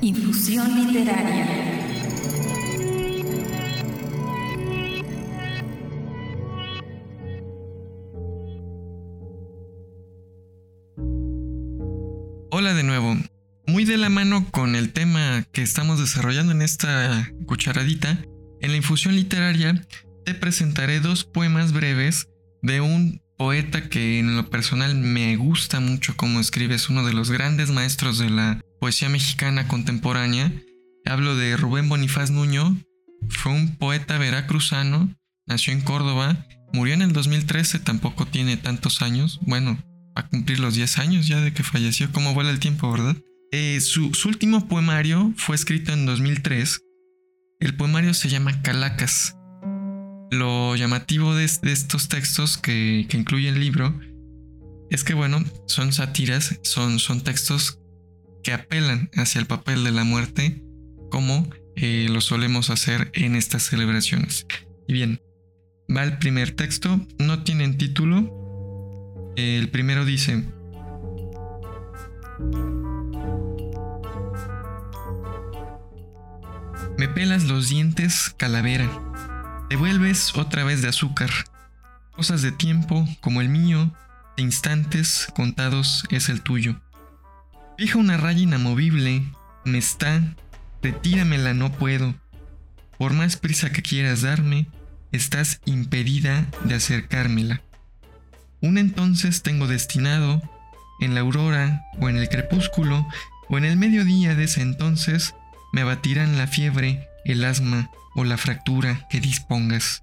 [0.00, 1.46] Infusión literaria.
[12.50, 13.14] Hola de nuevo
[13.68, 18.18] muy de la mano con el tema que estamos desarrollando en esta cucharadita,
[18.60, 19.86] en la infusión literaria
[20.24, 22.28] te presentaré dos poemas breves
[22.62, 27.12] de un poeta que en lo personal me gusta mucho como escribe, es uno de
[27.12, 30.52] los grandes maestros de la poesía mexicana contemporánea.
[31.04, 32.76] Hablo de Rubén Bonifaz Nuño,
[33.30, 35.14] fue un poeta veracruzano,
[35.46, 39.82] nació en Córdoba, murió en el 2013, tampoco tiene tantos años, bueno,
[40.14, 43.16] a cumplir los 10 años ya de que falleció, como vuela el tiempo, ¿verdad?
[43.52, 46.80] Eh, su, último poemario fue escrito en 2003.
[47.60, 49.36] El poemario se llama Calacas.
[50.30, 53.98] Lo llamativo de, estos textos que, incluye el libro
[54.90, 57.80] es que, bueno, son sátiras, son, son textos
[58.44, 60.62] que apelan hacia el papel de la muerte
[61.10, 64.46] como eh, lo solemos hacer en estas celebraciones.
[64.86, 65.20] Y bien,
[65.94, 69.34] va el primer texto, no tienen título.
[69.36, 70.44] El primero dice,
[76.98, 78.90] Me pelas los dientes, calavera.
[79.68, 81.30] Te vuelves otra vez de azúcar.
[82.10, 83.94] Cosas de tiempo, como el mío,
[84.36, 86.80] de instantes contados es el tuyo.
[87.78, 89.22] Fija una raya inamovible,
[89.64, 90.34] me está,
[90.82, 92.16] retíramela no puedo.
[92.98, 94.66] Por más prisa que quieras darme,
[95.12, 97.62] estás impedida de acercármela.
[98.60, 100.42] Un entonces tengo destinado,
[100.98, 103.06] en la aurora o en el crepúsculo,
[103.48, 105.36] o en el mediodía de ese entonces,
[105.72, 110.02] me abatirán la fiebre, el asma o la fractura que dispongas.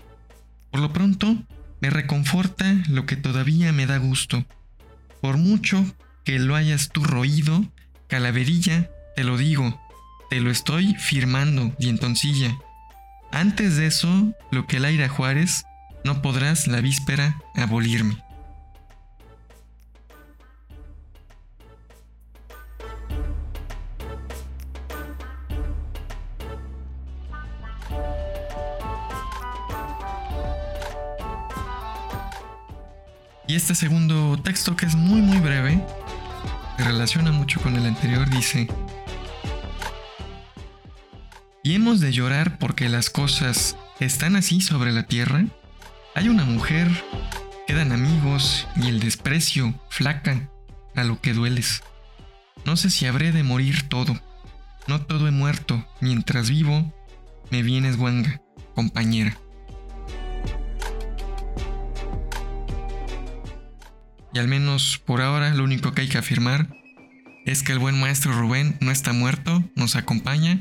[0.71, 1.37] Por lo pronto,
[1.81, 4.45] me reconforta lo que todavía me da gusto.
[5.21, 5.85] Por mucho
[6.23, 7.65] que lo hayas tú roído,
[8.07, 9.79] calaverilla, te lo digo,
[10.29, 12.57] te lo estoy firmando, dientoncilla.
[13.31, 15.65] Antes de eso, lo que el aire Juárez,
[16.03, 18.24] no podrás la víspera abolirme.
[33.55, 35.81] Y este segundo texto, que es muy muy breve,
[36.75, 38.67] se relaciona mucho con el anterior, dice,
[41.63, 45.45] ¿y hemos de llorar porque las cosas están así sobre la tierra?
[46.15, 46.91] Hay una mujer,
[47.65, 50.49] quedan amigos y el desprecio flaca
[50.93, 51.81] a lo que dueles.
[52.65, 54.19] No sé si habré de morir todo.
[54.87, 55.87] No todo he muerto.
[56.01, 56.93] Mientras vivo,
[57.51, 58.41] me vienes guanga,
[58.75, 59.37] compañera.
[64.35, 66.67] Y al menos por ahora lo único que hay que afirmar
[67.45, 70.59] es que el buen maestro Rubén no está muerto, nos acompaña,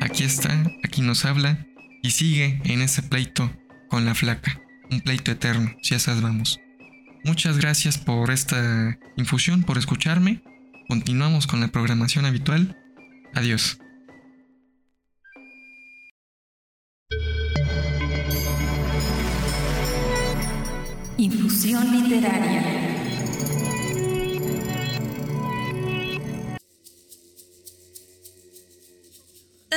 [0.00, 1.66] aquí está, aquí nos habla
[2.04, 3.50] y sigue en ese pleito
[3.90, 4.60] con la flaca,
[4.92, 6.60] un pleito eterno, si esas vamos.
[7.24, 10.44] Muchas gracias por esta infusión, por escucharme.
[10.86, 12.78] Continuamos con la programación habitual.
[13.34, 13.80] Adiós.
[21.18, 22.75] Infusión literaria.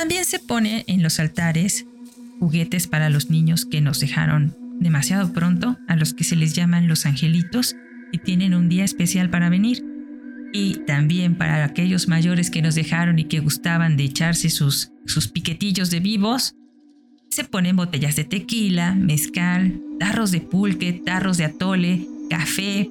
[0.00, 1.84] También se pone en los altares
[2.38, 6.88] juguetes para los niños que nos dejaron demasiado pronto, a los que se les llaman
[6.88, 7.76] los angelitos
[8.10, 9.84] y tienen un día especial para venir.
[10.54, 15.28] Y también para aquellos mayores que nos dejaron y que gustaban de echarse sus, sus
[15.28, 16.54] piquetillos de vivos,
[17.28, 22.88] se ponen botellas de tequila, mezcal, tarros de pulque, tarros de atole, café.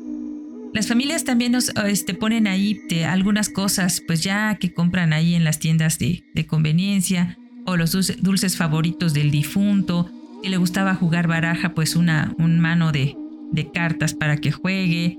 [0.73, 5.43] Las familias también nos este, ponen ahí algunas cosas, pues ya que compran ahí en
[5.43, 7.91] las tiendas de, de conveniencia, o los
[8.21, 10.11] dulces favoritos del difunto,
[10.41, 13.15] si le gustaba jugar baraja, pues una un mano de,
[13.51, 15.17] de cartas para que juegue.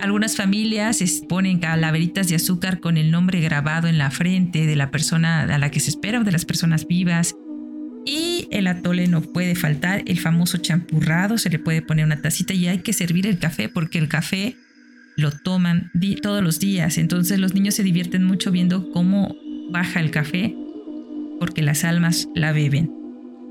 [0.00, 4.90] Algunas familias ponen calaveritas de azúcar con el nombre grabado en la frente de la
[4.90, 7.34] persona a la que se espera o de las personas vivas.
[8.06, 12.52] Y el atole no puede faltar, el famoso champurrado, se le puede poner una tacita
[12.52, 14.56] y hay que servir el café porque el café
[15.16, 15.90] lo toman
[16.22, 16.98] todos los días.
[16.98, 19.36] Entonces los niños se divierten mucho viendo cómo
[19.70, 20.54] baja el café
[21.38, 22.92] porque las almas la beben.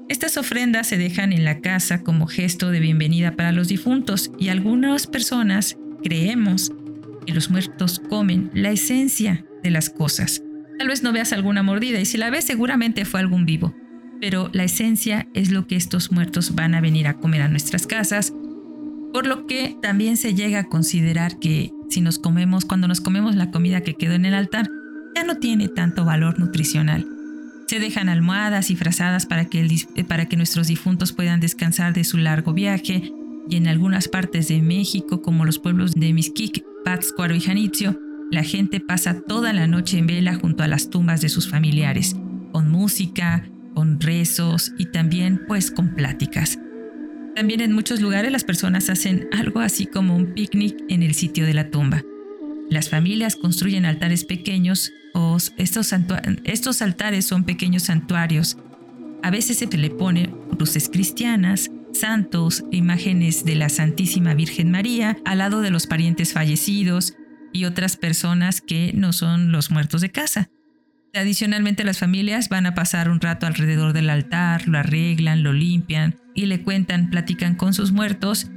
[0.09, 4.49] Estas ofrendas se dejan en la casa como gesto de bienvenida para los difuntos y
[4.49, 6.71] algunas personas creemos
[7.25, 10.43] que los muertos comen la esencia de las cosas.
[10.77, 13.73] Tal vez no veas alguna mordida y si la ves seguramente fue algún vivo,
[14.19, 17.87] pero la esencia es lo que estos muertos van a venir a comer a nuestras
[17.87, 18.33] casas,
[19.13, 23.35] por lo que también se llega a considerar que si nos comemos, cuando nos comemos
[23.35, 24.69] la comida que quedó en el altar,
[25.15, 27.07] ya no tiene tanto valor nutricional
[27.73, 32.03] se dejan almohadas y frazadas para que, eh, para que nuestros difuntos puedan descansar de
[32.03, 33.11] su largo viaje
[33.49, 37.99] y en algunas partes de México, como los pueblos de Mixquic, Pátzcuaro y Janitzio,
[38.31, 42.15] la gente pasa toda la noche en vela junto a las tumbas de sus familiares,
[42.51, 46.59] con música, con rezos y también pues con pláticas.
[47.35, 51.45] También en muchos lugares las personas hacen algo así como un picnic en el sitio
[51.45, 52.03] de la tumba.
[52.69, 55.93] Las familias construyen altares pequeños o estos,
[56.43, 58.57] estos altares son pequeños santuarios.
[59.23, 65.39] A veces se le pone luces cristianas, santos, imágenes de la Santísima Virgen María al
[65.39, 67.15] lado de los parientes fallecidos
[67.51, 70.49] y otras personas que no son los muertos de casa.
[71.15, 76.15] Adicionalmente las familias van a pasar un rato alrededor del altar, lo arreglan, lo limpian
[76.33, 78.47] y le cuentan, platican con sus muertos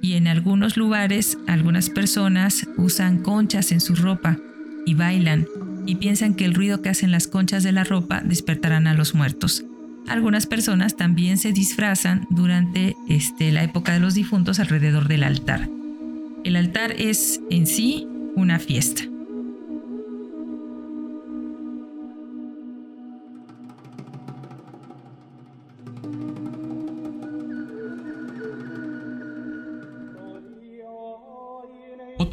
[0.00, 4.38] y en algunos lugares algunas personas usan conchas en su ropa
[4.86, 5.46] y bailan
[5.86, 9.14] y piensan que el ruido que hacen las conchas de la ropa despertarán a los
[9.14, 9.64] muertos.
[10.06, 15.68] Algunas personas también se disfrazan durante este, la época de los difuntos alrededor del altar.
[16.44, 18.06] El altar es en sí
[18.36, 19.02] una fiesta.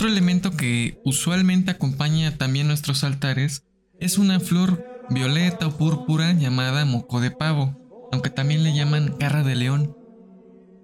[0.02, 3.66] Otro elemento que usualmente acompaña también nuestros altares
[4.00, 9.44] es una flor violeta o púrpura llamada moco de pavo, aunque también le llaman garra
[9.44, 9.96] de león.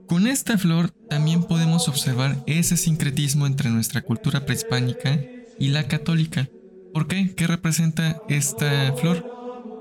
[0.07, 5.20] Con esta flor también podemos observar ese sincretismo entre nuestra cultura prehispánica
[5.57, 6.47] y la católica.
[6.93, 7.34] ¿Por qué?
[7.34, 9.26] ¿Qué representa esta flor?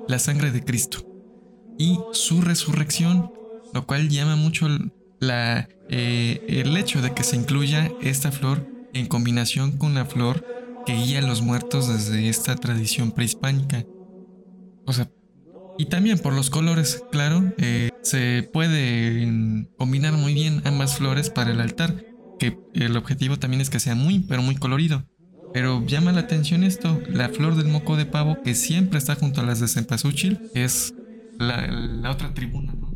[0.08, 1.06] La sangre de Cristo
[1.76, 3.30] y su resurrección,
[3.74, 4.66] lo cual llama mucho
[5.20, 10.44] eh, el hecho de que se incluya esta flor en combinación con la flor
[10.86, 13.84] que guía a los muertos desde esta tradición prehispánica.
[14.86, 15.10] O sea,
[15.78, 21.50] y también por los colores, claro, eh, se puede combinar muy bien ambas flores para
[21.50, 22.04] el altar,
[22.38, 25.04] que el objetivo también es que sea muy, pero muy colorido.
[25.52, 29.40] Pero llama la atención esto, la flor del moco de pavo que siempre está junto
[29.40, 30.94] a las de cempasúchil, es
[31.38, 32.94] la, la otra tribuna, ¿no?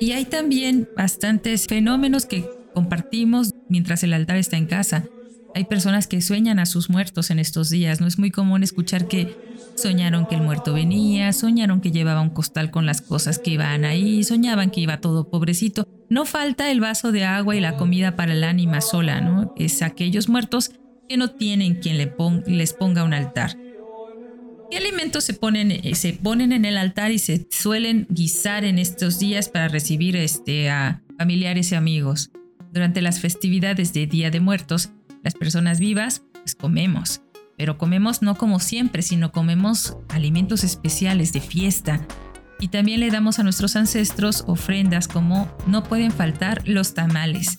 [0.00, 2.48] Y hay también bastantes fenómenos que
[2.78, 5.04] compartimos mientras el altar está en casa.
[5.56, 8.00] Hay personas que sueñan a sus muertos en estos días.
[8.00, 9.34] No es muy común escuchar que
[9.74, 13.84] soñaron que el muerto venía, soñaron que llevaba un costal con las cosas que iban
[13.84, 15.88] ahí, soñaban que iba todo pobrecito.
[16.08, 19.52] No falta el vaso de agua y la comida para el ánima sola, ¿no?
[19.56, 20.70] Es aquellos muertos
[21.08, 23.58] que no tienen quien les ponga un altar.
[24.70, 28.78] ¿Qué alimentos se ponen, eh, se ponen en el altar y se suelen guisar en
[28.78, 32.30] estos días para recibir este, a familiares y amigos?
[32.72, 34.90] Durante las festividades de Día de Muertos,
[35.22, 37.22] las personas vivas pues comemos,
[37.56, 42.06] pero comemos no como siempre, sino comemos alimentos especiales de fiesta.
[42.60, 47.56] Y también le damos a nuestros ancestros ofrendas como no pueden faltar los tamales.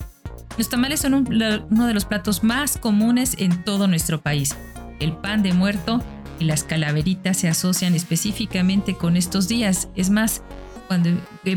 [0.57, 4.55] Los tamales son uno de los platos más comunes en todo nuestro país.
[4.99, 6.03] El pan de muerto
[6.39, 9.89] y las calaveritas se asocian específicamente con estos días.
[9.95, 10.43] Es más,
[10.89, 11.11] cuando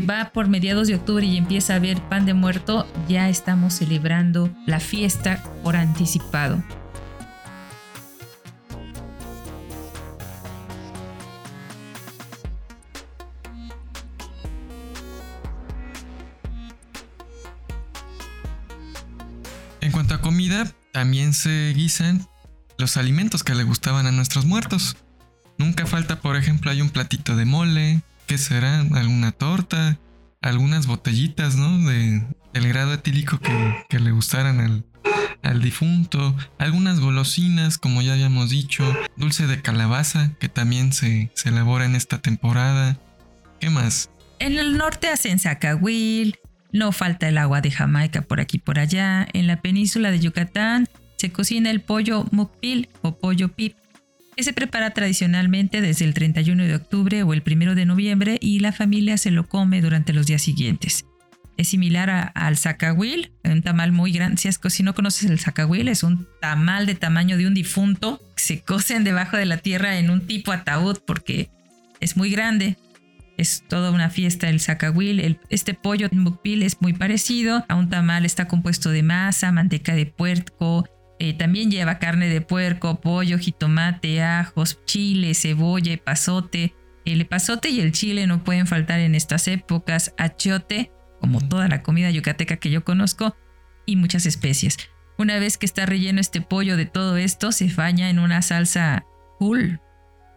[0.07, 4.55] va por mediados de octubre y empieza a haber pan de muerto, ya estamos celebrando
[4.67, 6.61] la fiesta por anticipado.
[19.81, 22.27] En cuanto a comida, también se guisan
[22.77, 24.95] los alimentos que le gustaban a nuestros muertos.
[25.57, 28.81] Nunca falta, por ejemplo, hay un platito de mole, ¿qué será?
[28.81, 29.99] ¿Alguna torta?
[30.41, 31.77] Algunas botellitas, ¿no?
[31.89, 34.83] De, del grado etílico que, le gustaran
[35.41, 38.83] al, difunto, algunas golosinas, como ya habíamos dicho,
[39.17, 42.97] dulce de calabaza, que también se, se elabora en esta temporada.
[43.59, 44.09] ¿Qué más?
[44.39, 46.37] En el norte hacen zacahuil,
[46.71, 49.27] no falta el agua de Jamaica por aquí por allá.
[49.33, 53.77] En la península de Yucatán se cocina el pollo mukpil o pollo pip,
[54.35, 58.59] que se prepara tradicionalmente desde el 31 de octubre o el 1 de noviembre y
[58.59, 61.05] la familia se lo come durante los días siguientes.
[61.55, 64.41] Es similar al zacahuil, un tamal muy grande.
[64.51, 68.19] Si, no conoces el zacahuil, es un tamal de tamaño de un difunto.
[68.35, 71.49] Se cocen debajo de la tierra en un tipo ataúd porque
[71.99, 72.77] es muy grande.
[73.37, 75.39] Es toda una fiesta el zacahuil.
[75.49, 78.25] este pollo mukpil es muy parecido a un tamal.
[78.25, 80.87] Está compuesto de masa, manteca de puerco,
[81.25, 86.75] eh, también lleva carne de puerco, pollo, jitomate, ajos, chile, cebolla, pasote.
[87.05, 91.81] El pasote y el chile no pueden faltar en estas épocas, achiote, como toda la
[91.81, 93.37] comida yucateca que yo conozco,
[93.85, 94.75] y muchas especias.
[95.17, 99.05] Una vez que está relleno este pollo de todo esto, se baña en una salsa
[99.39, 99.79] cool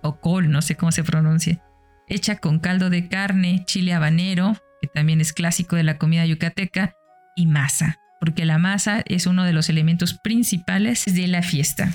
[0.05, 1.64] o col, no sé cómo se pronuncia,
[2.07, 6.95] hecha con caldo de carne, chile habanero, que también es clásico de la comida yucateca,
[7.34, 11.91] y masa porque la masa es uno de los elementos principales de la fiesta.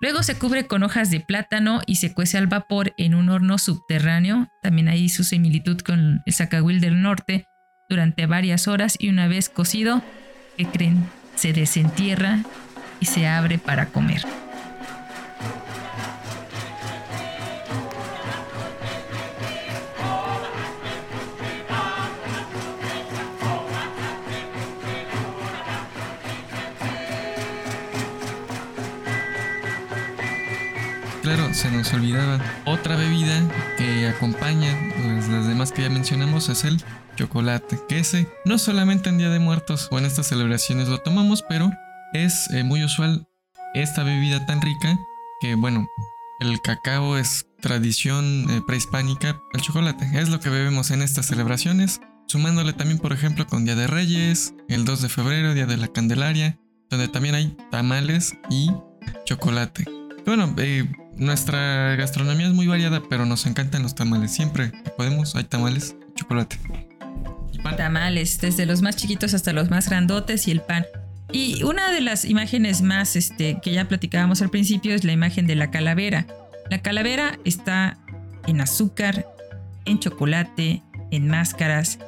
[0.00, 3.58] Luego se cubre con hojas de plátano y se cuece al vapor en un horno
[3.58, 7.46] subterráneo, también hay su similitud con el zacahuil del norte,
[7.88, 10.02] durante varias horas y una vez cocido,
[10.56, 11.08] ¿qué creen?
[11.34, 12.42] Se desentierra
[13.00, 14.22] y se abre para comer.
[31.26, 32.38] Claro, se nos olvidaba.
[32.66, 33.42] Otra bebida
[33.76, 36.80] que acompaña pues, las demás que ya mencionamos es el
[37.16, 37.80] chocolate.
[37.88, 41.72] Que ese no solamente en Día de Muertos o en estas celebraciones lo tomamos, pero
[42.12, 43.26] es eh, muy usual
[43.74, 44.96] esta bebida tan rica
[45.40, 45.88] que, bueno,
[46.38, 49.40] el cacao es tradición eh, prehispánica.
[49.52, 52.00] El chocolate es lo que bebemos en estas celebraciones.
[52.28, 55.88] Sumándole también, por ejemplo, con Día de Reyes, el 2 de febrero, Día de la
[55.88, 58.70] Candelaria, donde también hay tamales y
[59.24, 59.86] chocolate.
[60.24, 60.84] Bueno, eh,
[61.16, 64.32] nuestra gastronomía es muy variada, pero nos encantan los tamales.
[64.32, 66.58] Siempre podemos hay tamales, chocolate.
[67.52, 67.58] Y.
[67.76, 70.86] Tamales, desde los más chiquitos hasta los más grandotes y el pan.
[71.32, 75.46] Y una de las imágenes más este, que ya platicábamos al principio es la imagen
[75.46, 76.26] de la calavera.
[76.70, 77.98] La calavera está
[78.46, 79.26] en azúcar,
[79.84, 81.98] en chocolate, en máscaras.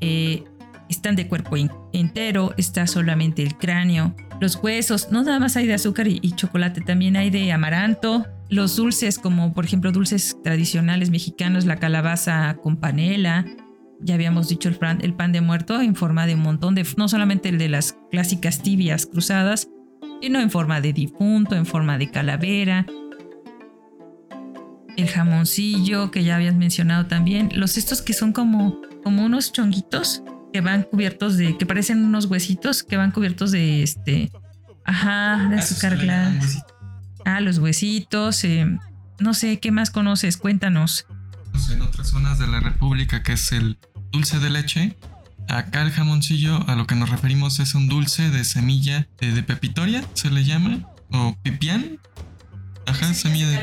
[0.00, 0.44] Eh,
[0.88, 1.56] están de cuerpo
[1.92, 6.80] entero, está solamente el cráneo, los huesos, no nada más hay de azúcar y, chocolate,
[6.80, 12.76] también hay de amaranto, los dulces como por ejemplo dulces tradicionales mexicanos, la calabaza con
[12.76, 13.44] panela,
[14.00, 16.86] ya habíamos dicho el pan, el pan de muerto en forma de un montón de,
[16.96, 19.68] no solamente el de las clásicas tibias cruzadas,
[20.20, 22.86] sino en forma de difunto, en forma de calavera,
[24.96, 30.22] el jamoncillo que ya habías mencionado también, los estos que son como, como unos chonguitos,
[30.52, 34.30] que van cubiertos de, que parecen unos huesitos, que van cubiertos de este,
[34.84, 36.62] ajá, de azúcar glass.
[37.26, 38.66] Ah, los huesitos, eh,
[39.18, 40.38] no sé, ¿qué más conoces?
[40.38, 41.06] Cuéntanos.
[41.70, 43.78] En otras zonas de la República, que es el
[44.10, 44.96] dulce de leche,
[45.48, 50.04] Acá el jamoncillo a lo que nos referimos es un dulce de semilla de, pepitoria,
[50.14, 52.00] se le llama, o pipián.
[52.86, 53.60] Ajá, semilla de,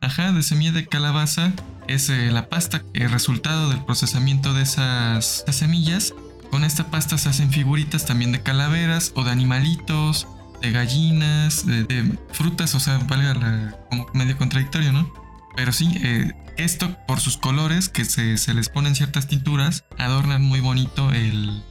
[0.00, 1.52] ajá, de semilla de calabaza.
[1.86, 6.14] Es eh, la pasta, el resultado del procesamiento de esas, semillas.
[6.50, 10.26] Con esta pasta se hacen figuritas también de calaveras o de animalitos,
[10.60, 15.12] de gallinas, de, frutas, o sea, valga la, como medio contradictorio, ¿no?
[15.56, 20.60] Pero sí, eh, esto por sus colores, que se, les ponen ciertas tinturas, adornan muy
[20.60, 21.62] bonito el,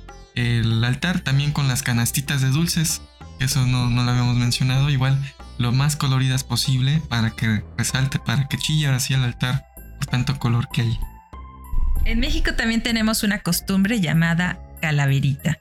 [0.83, 3.01] altar, también con las canastitas de dulces,
[3.39, 5.19] eso no, no lo habíamos mencionado, igual
[5.57, 9.65] lo más coloridas posible para que resalte, para que chille ahora sí el altar
[9.97, 10.99] por tanto color que hay.
[12.05, 15.59] En México también tenemos una costumbre llamada calaverita,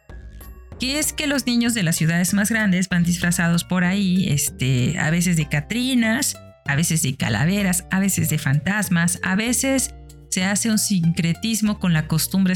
[0.79, 4.99] que es que los niños de las ciudades más grandes van disfrazados por ahí, este,
[4.99, 9.95] a veces de catrinas, a veces de calaveras, a veces de fantasmas, a veces
[10.31, 12.55] se hace un sincretismo con la costumbre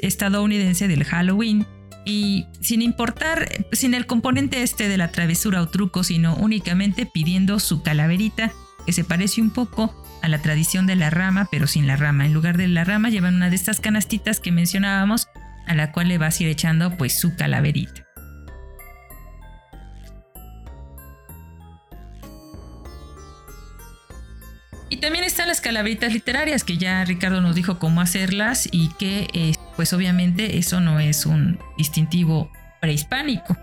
[0.00, 1.66] estadounidense del Halloween
[2.04, 7.58] y sin importar, sin el componente este de la travesura o truco, sino únicamente pidiendo
[7.58, 8.52] su calaverita,
[8.86, 12.26] que se parece un poco a la tradición de la rama, pero sin la rama.
[12.26, 15.28] En lugar de la rama llevan una de estas canastitas que mencionábamos,
[15.66, 18.06] a la cual le vas a ir echando pues su calaverita.
[24.90, 29.28] Y también están las calaveritas literarias, que ya Ricardo nos dijo cómo hacerlas y que
[29.32, 32.50] eh, pues obviamente eso no es un distintivo
[32.80, 33.56] prehispánico.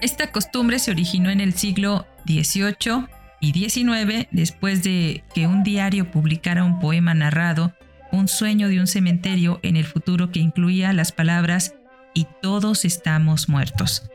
[0.00, 3.06] Esta costumbre se originó en el siglo XVIII
[3.40, 7.74] y XIX después de que un diario publicara un poema narrado,
[8.12, 11.74] Un sueño de un cementerio en el futuro que incluía las palabras
[12.14, 14.10] y todos estamos muertos.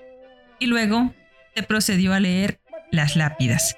[0.60, 1.14] Y luego
[1.56, 2.60] se procedió a leer
[2.92, 3.76] las lápidas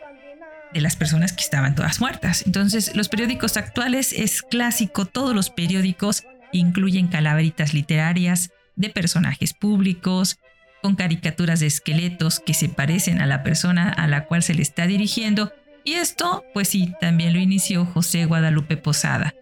[0.73, 2.43] de las personas que estaban todas muertas.
[2.45, 10.37] Entonces, los periódicos actuales es clásico, todos los periódicos incluyen calaveritas literarias de personajes públicos,
[10.81, 14.61] con caricaturas de esqueletos que se parecen a la persona a la cual se le
[14.61, 15.51] está dirigiendo,
[15.83, 19.33] y esto, pues sí, también lo inició José Guadalupe Posada.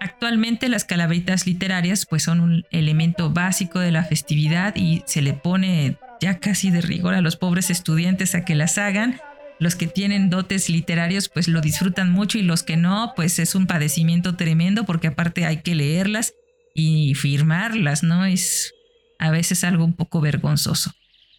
[0.00, 5.34] Actualmente las calaveritas literarias pues son un elemento básico de la festividad y se le
[5.34, 9.20] pone ya casi de rigor a los pobres estudiantes a que las hagan
[9.60, 13.54] los que tienen dotes literarios pues lo disfrutan mucho y los que no pues es
[13.54, 16.32] un padecimiento tremendo porque aparte hay que leerlas
[16.74, 18.24] y firmarlas, ¿no?
[18.24, 18.72] Es
[19.18, 20.94] a veces algo un poco vergonzoso.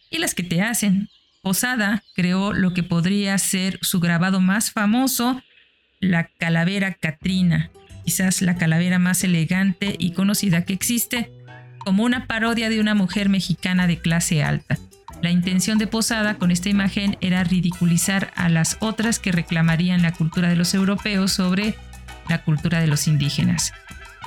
[0.08, 1.08] Y las que te hacen.
[1.42, 5.42] Posada creó lo que podría ser su grabado más famoso,
[5.98, 7.72] la calavera Catrina,
[8.04, 11.32] quizás la calavera más elegante y conocida que existe,
[11.78, 14.78] como una parodia de una mujer mexicana de clase alta.
[15.20, 20.12] La intención de Posada con esta imagen era ridiculizar a las otras que reclamarían la
[20.12, 21.74] cultura de los europeos sobre
[22.28, 23.72] la cultura de los indígenas.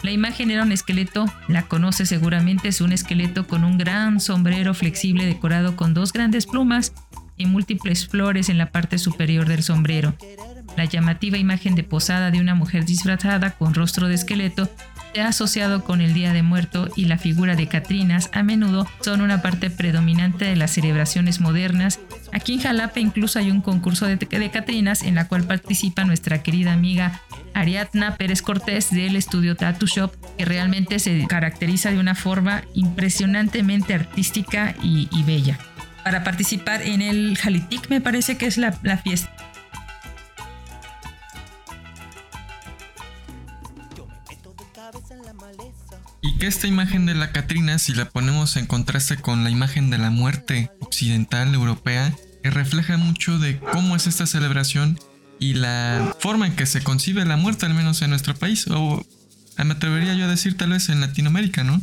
[0.03, 4.73] La imagen era un esqueleto, la conoce seguramente, es un esqueleto con un gran sombrero
[4.73, 6.93] flexible decorado con dos grandes plumas
[7.37, 10.15] y múltiples flores en la parte superior del sombrero.
[10.77, 14.69] La llamativa imagen de posada de una mujer disfrazada con rostro de esqueleto
[15.13, 18.85] se ha asociado con el Día de Muerto y la figura de Catrinas a menudo
[18.99, 22.01] son una parte predominante de las celebraciones modernas.
[22.33, 26.43] Aquí en Jalapa incluso hay un concurso de, de Catrinas en la cual participa nuestra
[26.43, 27.21] querida amiga
[27.53, 33.93] Ariadna Pérez Cortés del estudio Tattoo Shop, que realmente se caracteriza de una forma impresionantemente
[33.93, 35.57] artística y, bella.
[36.03, 39.31] Para participar en el Jalitic me parece que es la fiesta
[46.37, 49.97] que esta imagen de la Catrina, si la ponemos en contraste con la imagen de
[49.97, 54.99] la muerte occidental europea, que refleja mucho de cómo es esta celebración
[55.39, 59.05] y la forma en que se concibe la muerte, al menos en nuestro país, o
[59.63, 61.81] me atrevería yo a decir tal vez en Latinoamérica, ¿no?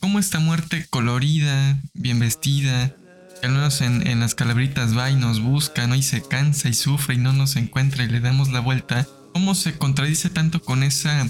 [0.00, 2.94] Cómo esta muerte colorida, bien vestida,
[3.40, 5.94] que al menos en, en, las calabritas va y nos busca, ¿no?
[5.94, 9.06] Y se cansa y sufre y no nos encuentra y le damos la vuelta.
[9.32, 11.26] ¿Cómo se contradice tanto con esa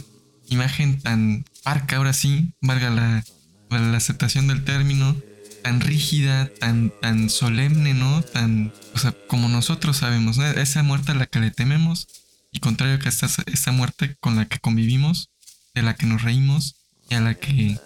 [0.49, 3.24] imagen tan parca, ahora sí, valga la,
[3.70, 5.16] la aceptación del término,
[5.62, 8.22] tan rígida, tan, tan solemne, ¿no?
[8.22, 10.47] Tan, o sea, como nosotros sabemos, ¿no?
[10.47, 12.07] Esa muerte a la que le tememos
[12.53, 15.30] y contrario que esta, esta muerte con la que convivimos,
[15.74, 16.76] de la que nos reímos
[17.11, 17.78] y a la que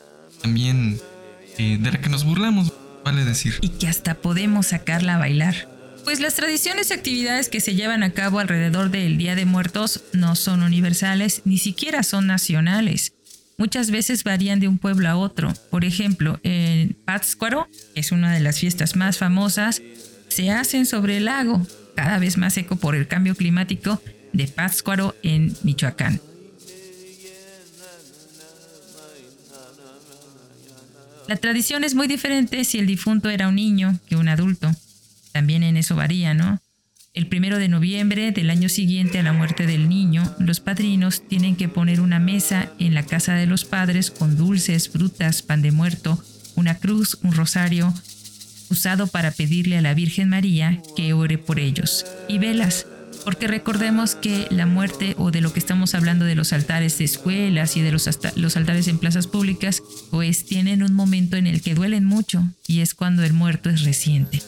[0.42, 1.00] también,
[1.56, 2.72] eh, de la que nos burlamos,
[3.04, 3.58] vale decir.
[3.62, 5.77] Y que hasta podemos sacarla a bailar.
[6.08, 10.04] Pues las tradiciones y actividades que se llevan a cabo alrededor del Día de Muertos
[10.14, 13.12] no son universales, ni siquiera son nacionales.
[13.58, 15.52] Muchas veces varían de un pueblo a otro.
[15.70, 19.82] Por ejemplo, en Pátzcuaro, que es una de las fiestas más famosas,
[20.28, 24.00] se hacen sobre el lago, cada vez más seco por el cambio climático
[24.32, 26.22] de Pátzcuaro en Michoacán.
[31.28, 34.74] La tradición es muy diferente si el difunto era un niño que un adulto.
[35.38, 36.60] También en eso varía, ¿no?
[37.14, 41.54] El primero de noviembre del año siguiente a la muerte del niño, los padrinos tienen
[41.54, 45.70] que poner una mesa en la casa de los padres con dulces, frutas, pan de
[45.70, 46.20] muerto,
[46.56, 47.94] una cruz, un rosario,
[48.68, 52.88] usado para pedirle a la Virgen María que ore por ellos, y velas,
[53.24, 57.04] porque recordemos que la muerte o de lo que estamos hablando de los altares de
[57.04, 61.62] escuelas y de los, los altares en plazas públicas, pues tienen un momento en el
[61.62, 64.42] que duelen mucho y es cuando el muerto es reciente.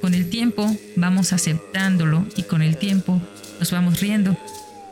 [0.00, 3.20] Con el tiempo vamos aceptándolo y con el tiempo
[3.58, 4.36] nos vamos riendo.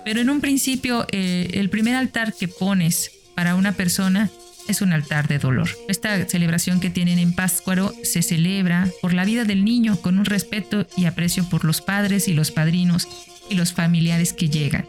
[0.04, 4.30] Pero en un principio eh, el primer altar que pones para una persona
[4.68, 5.68] es un altar de dolor.
[5.88, 10.26] Esta celebración que tienen en Páscuaro se celebra por la vida del niño con un
[10.26, 13.08] respeto y aprecio por los padres y los padrinos
[13.48, 14.86] y los familiares que llegan.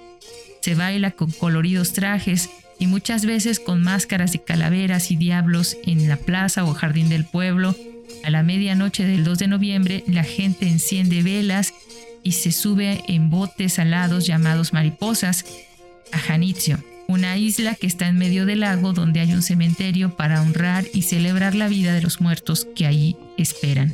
[0.62, 6.10] Se baila con coloridos trajes y muchas veces con máscaras de calaveras y diablos en
[6.10, 7.76] la plaza o jardín del pueblo
[8.24, 11.74] a la medianoche del 2 de noviembre, la gente enciende velas
[12.24, 15.46] y se sube en botes alados llamados mariposas
[16.12, 20.42] a Janitzio, una isla que está en medio del lago donde hay un cementerio para
[20.42, 23.94] honrar y celebrar la vida de los muertos que ahí esperan.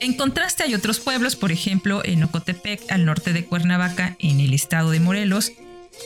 [0.00, 4.54] En contraste hay otros pueblos, por ejemplo en Ocotepec, al norte de Cuernavaca, en el
[4.54, 5.52] estado de Morelos,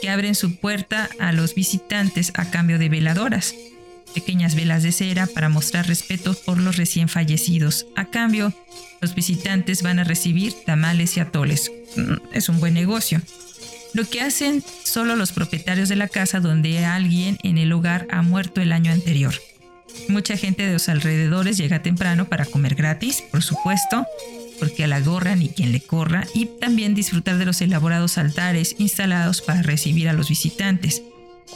[0.01, 3.55] que abren su puerta a los visitantes a cambio de veladoras,
[4.15, 7.87] pequeñas velas de cera para mostrar respeto por los recién fallecidos.
[7.97, 8.53] A cambio,
[9.01, 11.71] los visitantes van a recibir tamales y atoles.
[11.97, 13.21] Mm, es un buen negocio.
[13.95, 18.23] Lo que hacen solo los propietarios de la casa donde alguien en el hogar ha
[18.23, 19.35] muerto el año anterior.
[20.09, 24.07] Mucha gente de los alrededores llega temprano para comer gratis, por supuesto,
[24.63, 28.77] porque a la gorra ni quien le corra, y también disfrutar de los elaborados altares
[28.79, 31.03] instalados para recibir a los visitantes.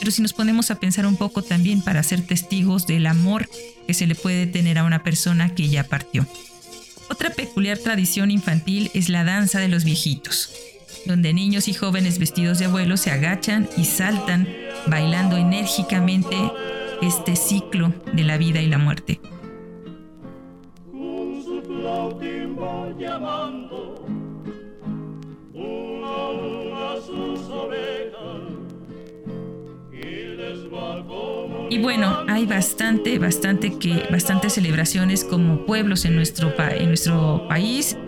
[0.01, 3.49] Pero si nos ponemos a pensar un poco también para ser testigos del amor
[3.87, 6.27] que se le puede tener a una persona que ya partió.
[7.09, 10.51] Otra peculiar tradición infantil es la danza de los viejitos,
[11.07, 14.49] donde niños y jóvenes vestidos de abuelos se agachan y saltan
[14.89, 16.37] bailando enérgicamente
[17.03, 19.21] este ciclo de la vida y la muerte.
[31.77, 37.99] Y bueno, hay bastante, bastante que, bastantes celebraciones como pueblos en nuestro, país.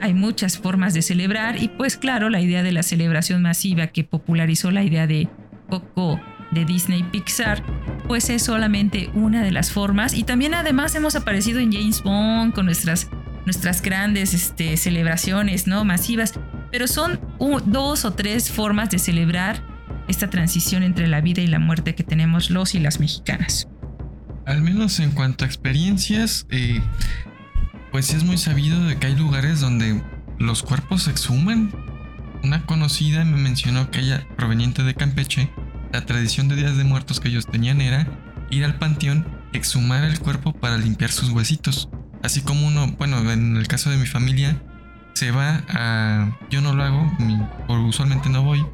[0.00, 4.04] Hay muchas formas de celebrar y pues claro, la idea de la celebración masiva que
[4.04, 5.28] popularizó la idea de
[5.68, 6.20] Coco
[6.52, 7.64] de Disney Pixar,
[8.06, 10.14] pues es solamente una de las formas.
[10.14, 13.10] Y también además hemos aparecido en James Bond con nuestras
[13.44, 15.84] nuestras grandes este, celebraciones ¿no?
[15.84, 16.34] masivas,
[16.70, 17.18] pero son
[17.64, 19.75] dos o tres formas de celebrar
[20.08, 23.68] esta transición entre la vida y la muerte que tenemos los y las mexicanas.
[24.46, 26.80] Al menos en cuanto a experiencias, eh,
[27.90, 30.02] pues es muy sabido de que hay lugares donde
[30.38, 31.72] los cuerpos se exhuman.
[32.44, 35.50] Una conocida me mencionó que ella, proveniente de Campeche,
[35.92, 38.06] la tradición de días de muertos que ellos tenían era
[38.50, 41.88] ir al panteón, exhumar el cuerpo para limpiar sus huesitos.
[42.22, 44.62] Así como uno, bueno, en el caso de mi familia,
[45.14, 46.38] se va a...
[46.50, 47.10] Yo no lo hago,
[47.66, 48.64] por usualmente no voy,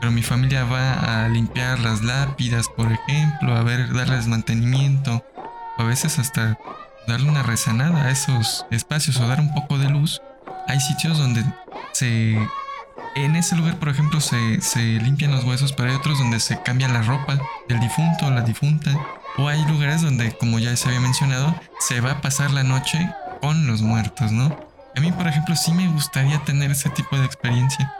[0.00, 5.24] pero mi familia va a limpiar las lápidas, por ejemplo, a ver, darles mantenimiento,
[5.76, 6.58] a veces hasta
[7.06, 10.22] darle una rezanada a esos espacios o dar un poco de luz.
[10.66, 11.44] Hay sitios donde
[11.92, 12.38] se...
[13.16, 16.62] En ese lugar, por ejemplo, se, se limpian los huesos, pero hay otros donde se
[16.62, 17.38] cambia la ropa
[17.68, 18.92] del difunto o la difunta.
[19.38, 23.12] O hay lugares donde, como ya se había mencionado, se va a pasar la noche
[23.40, 24.56] con los muertos, ¿no?
[24.96, 27.92] A mí, por ejemplo, sí me gustaría tener ese tipo de experiencia.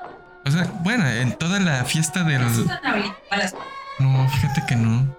[0.48, 2.42] O sea, bueno, en toda la fiesta del...
[3.98, 5.14] No, fíjate que no.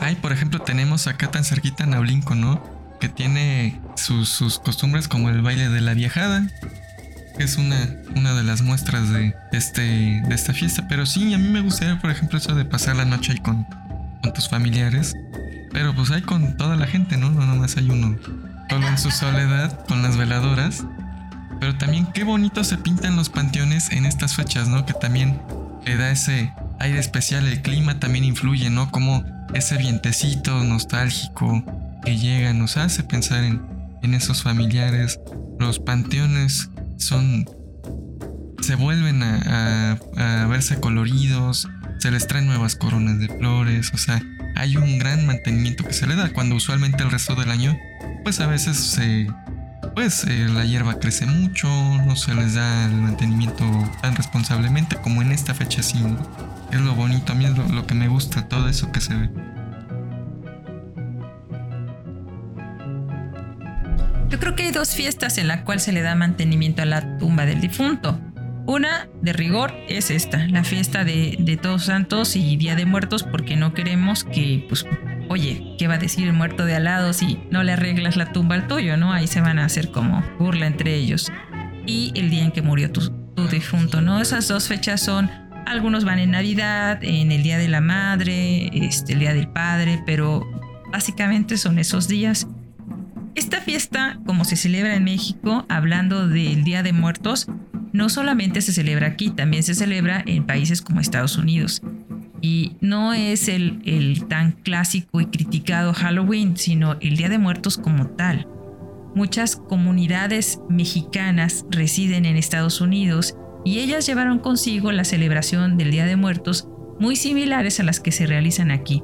[0.00, 2.62] Ay, por ejemplo, tenemos acá tan cerquita Naulinco, ¿no?
[3.00, 6.46] Que tiene sus, sus, costumbres como el baile de la viajada.
[7.38, 7.76] Que es una,
[8.14, 9.82] una de las muestras de, este,
[10.26, 10.86] de esta fiesta.
[10.88, 13.64] Pero sí, a mí me gustaría, por ejemplo, eso de pasar la noche ahí con,
[14.22, 15.14] con tus familiares.
[15.72, 17.30] Pero pues hay con toda la gente, ¿no?
[17.30, 18.16] No nomás hay uno
[18.68, 20.84] solo en su soledad con las veladoras.
[21.64, 24.84] Pero también qué bonito se pintan los panteones en estas fechas, ¿no?
[24.84, 25.40] Que también
[25.86, 28.90] le da ese aire especial, el clima también influye, ¿no?
[28.90, 31.64] Como ese vientecito nostálgico
[32.04, 33.62] que llega nos hace pensar en,
[34.02, 35.18] en esos familiares.
[35.58, 37.48] Los panteones son...
[38.60, 41.66] se vuelven a, a verse coloridos,
[41.98, 44.22] se les traen nuevas coronas de flores, o sea,
[44.54, 47.74] hay un gran mantenimiento que se le da cuando usualmente el resto del año,
[48.22, 49.28] pues a veces se,
[49.92, 51.68] pues eh, la hierba crece mucho,
[52.06, 53.64] no se les da el mantenimiento
[54.02, 56.02] tan responsablemente como en esta fecha sí.
[56.70, 59.30] Es lo bonito, a mí es lo que me gusta, todo eso que se ve.
[64.34, 67.18] Yo creo que hay dos fiestas en las cuales se le da mantenimiento a la
[67.18, 68.18] tumba del difunto.
[68.66, 73.56] Una, de rigor, es esta, la fiesta de, Todos Santos y Día de Muertos, porque
[73.56, 74.86] no queremos que, pues,
[75.34, 78.32] oye, ¿qué va a decir el muerto de al lado si no le arreglas la
[78.32, 79.12] tumba al tuyo, no?
[79.12, 81.32] Ahí se van a hacer como burla entre ellos.
[81.86, 83.12] Y el día en que murió tu,
[83.50, 84.20] difunto, ¿no?
[84.20, 85.28] Esas dos fechas son,
[85.66, 90.00] algunos van en Navidad, en el Día de la Madre, este, el Día del Padre,
[90.06, 90.48] pero
[90.92, 92.46] básicamente son esos días
[93.34, 97.48] esta fiesta, como se celebra en México, hablando del Día de Muertos,
[97.92, 101.82] no solamente se celebra aquí, también se celebra en países como Estados Unidos.
[102.44, 107.78] Y no es el, el tan clásico y criticado Halloween, sino el Día de Muertos
[107.78, 108.46] como tal.
[109.14, 113.34] Muchas comunidades mexicanas residen en Estados Unidos
[113.64, 116.68] y ellas llevaron consigo la celebración del Día de Muertos
[117.00, 119.02] muy similares a las que se realizan aquí.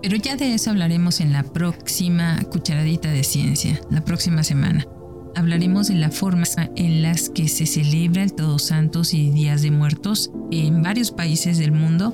[0.00, 4.86] Pero ya de eso hablaremos en la próxima cucharadita de ciencia, la próxima semana.
[5.38, 6.42] Hablaremos de la forma
[6.74, 11.58] en las que se celebra el Todos Santos y Días de Muertos en varios países
[11.58, 12.10] del mundo,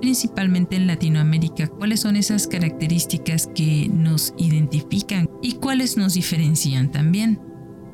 [0.00, 1.66] principalmente en Latinoamérica.
[1.66, 7.40] ¿Cuáles son esas características que nos identifican y cuáles nos diferencian también?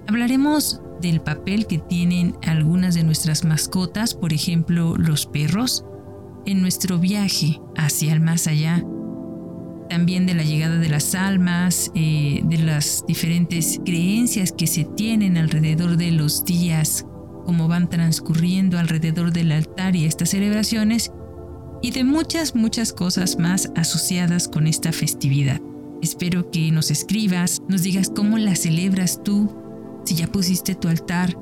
[0.09, 5.87] Hablaremos del papel que tienen algunas de nuestras mascotas, por ejemplo los perros,
[6.45, 8.85] en nuestro viaje hacia el más allá
[9.91, 15.37] también de la llegada de las almas, eh, de las diferentes creencias que se tienen
[15.37, 17.05] alrededor de los días,
[17.45, 21.11] cómo van transcurriendo alrededor del altar y estas celebraciones,
[21.83, 25.61] y de muchas, muchas cosas más asociadas con esta festividad.
[26.03, 29.51] Espero que nos escribas, nos digas cómo la celebras tú,
[30.05, 31.37] si ya pusiste tu altar,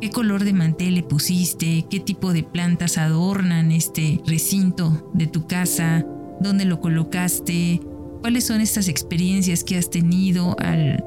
[0.00, 5.48] qué color de mantel le pusiste, qué tipo de plantas adornan este recinto de tu
[5.48, 6.06] casa,
[6.40, 7.80] dónde lo colocaste,
[8.20, 11.04] cuáles son estas experiencias que has tenido al,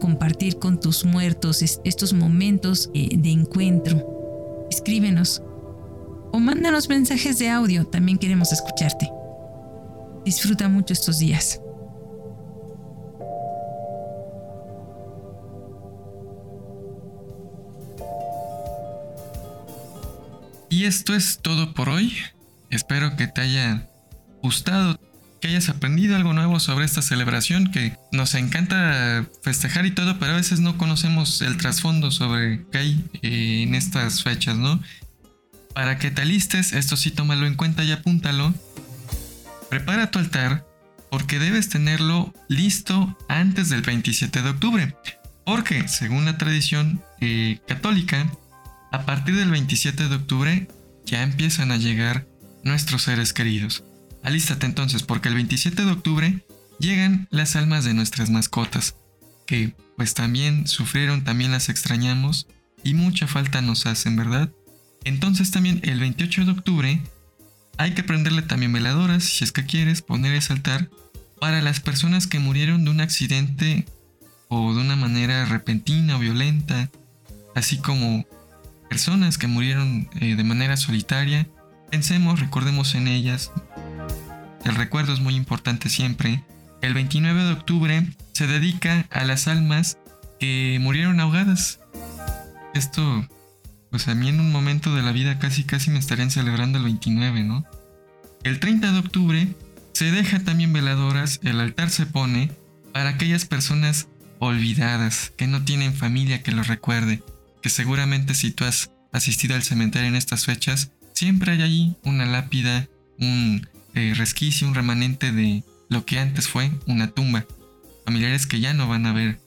[0.00, 4.66] compartir con tus muertos estos momentos eh, de encuentro.
[4.70, 5.42] Escríbenos
[6.32, 9.10] o mándanos mensajes de audio, también queremos escucharte.
[10.24, 11.60] Disfruta mucho estos días.
[20.70, 22.12] Y esto es todo por hoy.
[22.68, 23.88] Espero que te haya
[24.44, 25.00] gustado,
[25.40, 30.32] que hayas aprendido algo nuevo sobre esta celebración, que nos encanta festejar y todo, pero
[30.32, 34.80] a veces no conocemos el trasfondo sobre qué hay eh, en estas fechas, ¿no?
[35.74, 38.54] Para que te alistes, esto sí tómalo en cuenta y apúntalo.
[39.70, 40.66] Prepara tu altar
[41.10, 44.94] porque debes tenerlo listo antes del 27 de octubre.
[45.46, 48.30] Porque, según la tradición eh, católica,
[48.92, 50.68] a partir del 27 de octubre
[51.06, 52.26] ya empiezan a llegar
[52.62, 53.84] nuestros seres queridos.
[54.24, 56.44] Alístate entonces porque el 27 de octubre
[56.80, 58.96] llegan las almas de nuestras mascotas,
[59.46, 62.48] que pues también sufrieron, también las extrañamos
[62.82, 64.50] y mucha falta nos hacen, ¿verdad?
[65.04, 67.02] Entonces también el 28 de octubre
[67.76, 70.88] hay que prenderle también veladoras, si es que quieres, poner ese altar
[71.38, 73.86] para las personas que murieron de un accidente
[74.48, 76.90] o de una manera repentina o violenta,
[77.54, 78.24] así como
[78.88, 81.46] personas que murieron eh, de manera solitaria.
[81.90, 83.52] Pensemos, recordemos en ellas,
[84.64, 86.42] el recuerdo es muy importante siempre.
[86.82, 89.98] El 29 de octubre se dedica a las almas
[90.40, 91.80] que murieron ahogadas.
[92.74, 93.26] Esto,
[93.90, 96.84] pues a mí en un momento de la vida casi casi me estarían celebrando el
[96.84, 97.64] 29, ¿no?
[98.42, 99.48] El 30 de octubre
[99.92, 102.50] se deja también veladoras, el altar se pone
[102.92, 104.08] para aquellas personas
[104.38, 107.22] olvidadas, que no tienen familia que los recuerde,
[107.62, 112.26] que seguramente si tú has asistido al cementerio en estas fechas, siempre hay allí una
[112.26, 112.88] lápida,
[113.18, 117.46] un eh, resquicio, un remanente de lo que antes fue una tumba.
[118.04, 119.40] Familiares que ya no van a ver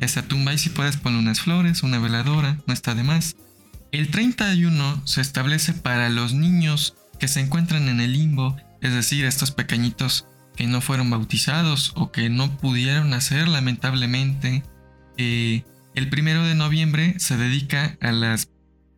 [0.00, 3.36] esa tumba y si puedes poner unas flores, una veladora, no está de más.
[3.92, 9.24] El 31 se establece para los niños que se encuentran en el limbo, es decir,
[9.24, 10.26] estos pequeñitos
[10.56, 14.62] que no fueron bautizados o que no pudieron nacer lamentablemente.
[15.16, 18.48] Eh, el primero de noviembre se dedica a las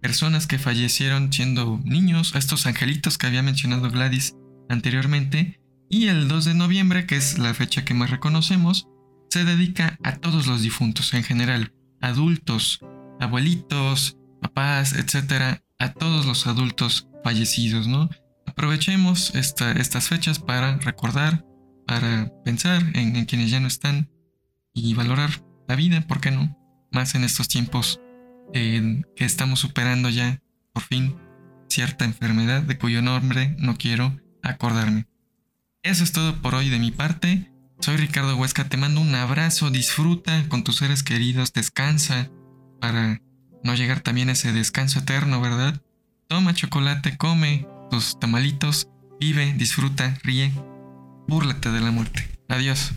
[0.01, 4.35] personas que fallecieron siendo niños, a estos angelitos que había mencionado Gladys
[4.69, 8.89] anteriormente, y el 2 de noviembre, que es la fecha que más reconocemos,
[9.31, 12.81] se dedica a todos los difuntos en general, adultos,
[13.21, 18.09] abuelitos, papás, etcétera, a todos los adultos fallecidos, ¿no?
[18.47, 21.45] Aprovechemos estas fechas para recordar,
[21.87, 24.11] para pensar en, en quienes ya no están
[24.75, 25.31] y valorar
[25.69, 26.57] la vida, ¿por qué no?
[26.93, 28.01] Más en estos tiempos
[28.53, 30.41] que estamos superando ya,
[30.73, 31.17] por fin,
[31.69, 34.17] cierta enfermedad de cuyo nombre no quiero
[34.51, 35.07] acordarme.
[35.83, 37.51] Eso es todo por hoy de mi parte.
[37.81, 42.31] Soy Ricardo Huesca, te mando un abrazo, disfruta con tus seres queridos, descansa
[42.81, 43.21] para
[43.63, 45.81] no llegar también a ese descanso eterno, ¿verdad?
[46.29, 48.89] Toma chocolate, come tus tamalitos,
[49.21, 50.53] vive, disfruta, ríe,
[51.29, 52.29] búrlate de la muerte.
[52.49, 52.93] Adiós.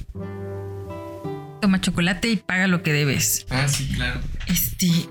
[1.62, 3.45] Toma chocolate y paga lo que debes.
[3.50, 4.22] Ah, sí, claro.
[4.47, 5.10] Este.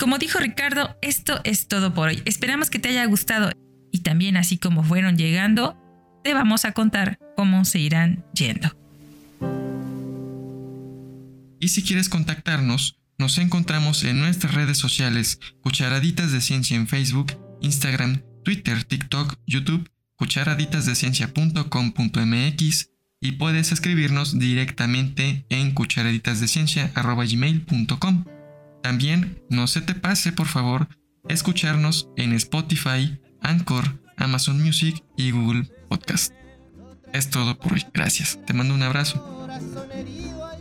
[0.00, 2.22] Como dijo Ricardo, esto es todo por hoy.
[2.24, 3.50] Esperamos que te haya gustado
[3.92, 5.76] y también así como fueron llegando,
[6.24, 8.74] te vamos a contar cómo se irán yendo.
[11.60, 17.34] Y si quieres contactarnos, nos encontramos en nuestras redes sociales, Cucharaditas de Ciencia en Facebook,
[17.60, 22.90] Instagram, Twitter, TikTok, YouTube, cucharaditasdeciencia.com.mx
[23.20, 28.39] y puedes escribirnos directamente en cucharaditasdeciencia.gmail.com.
[28.82, 30.88] También no se te pase, por favor,
[31.28, 36.32] escucharnos en Spotify, Anchor, Amazon Music y Google Podcast.
[37.12, 37.84] Es todo por hoy.
[37.92, 38.38] Gracias.
[38.46, 39.40] Te mando un abrazo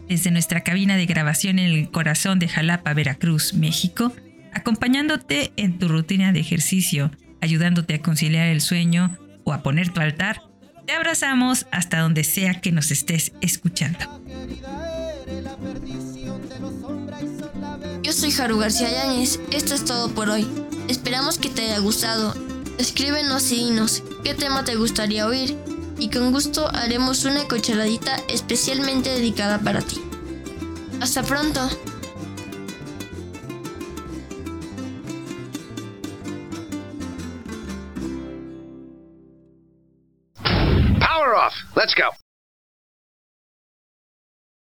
[0.09, 4.11] desde nuestra cabina de grabación en el corazón de Jalapa, Veracruz, México,
[4.51, 7.11] acompañándote en tu rutina de ejercicio,
[7.41, 10.41] ayudándote a conciliar el sueño o a poner tu altar.
[10.87, 13.99] Te abrazamos hasta donde sea que nos estés escuchando.
[18.09, 20.47] Yo soy Haru García Yáñez, esto es todo por hoy.
[20.87, 22.33] Esperamos que te haya gustado.
[22.79, 25.55] Escríbenos y dinos qué tema te gustaría oír
[25.99, 30.01] y con gusto haremos una cucharadita especialmente dedicada para ti.
[30.99, 31.69] Hasta pronto.
[40.99, 41.53] Power off.
[41.75, 42.28] Let's go.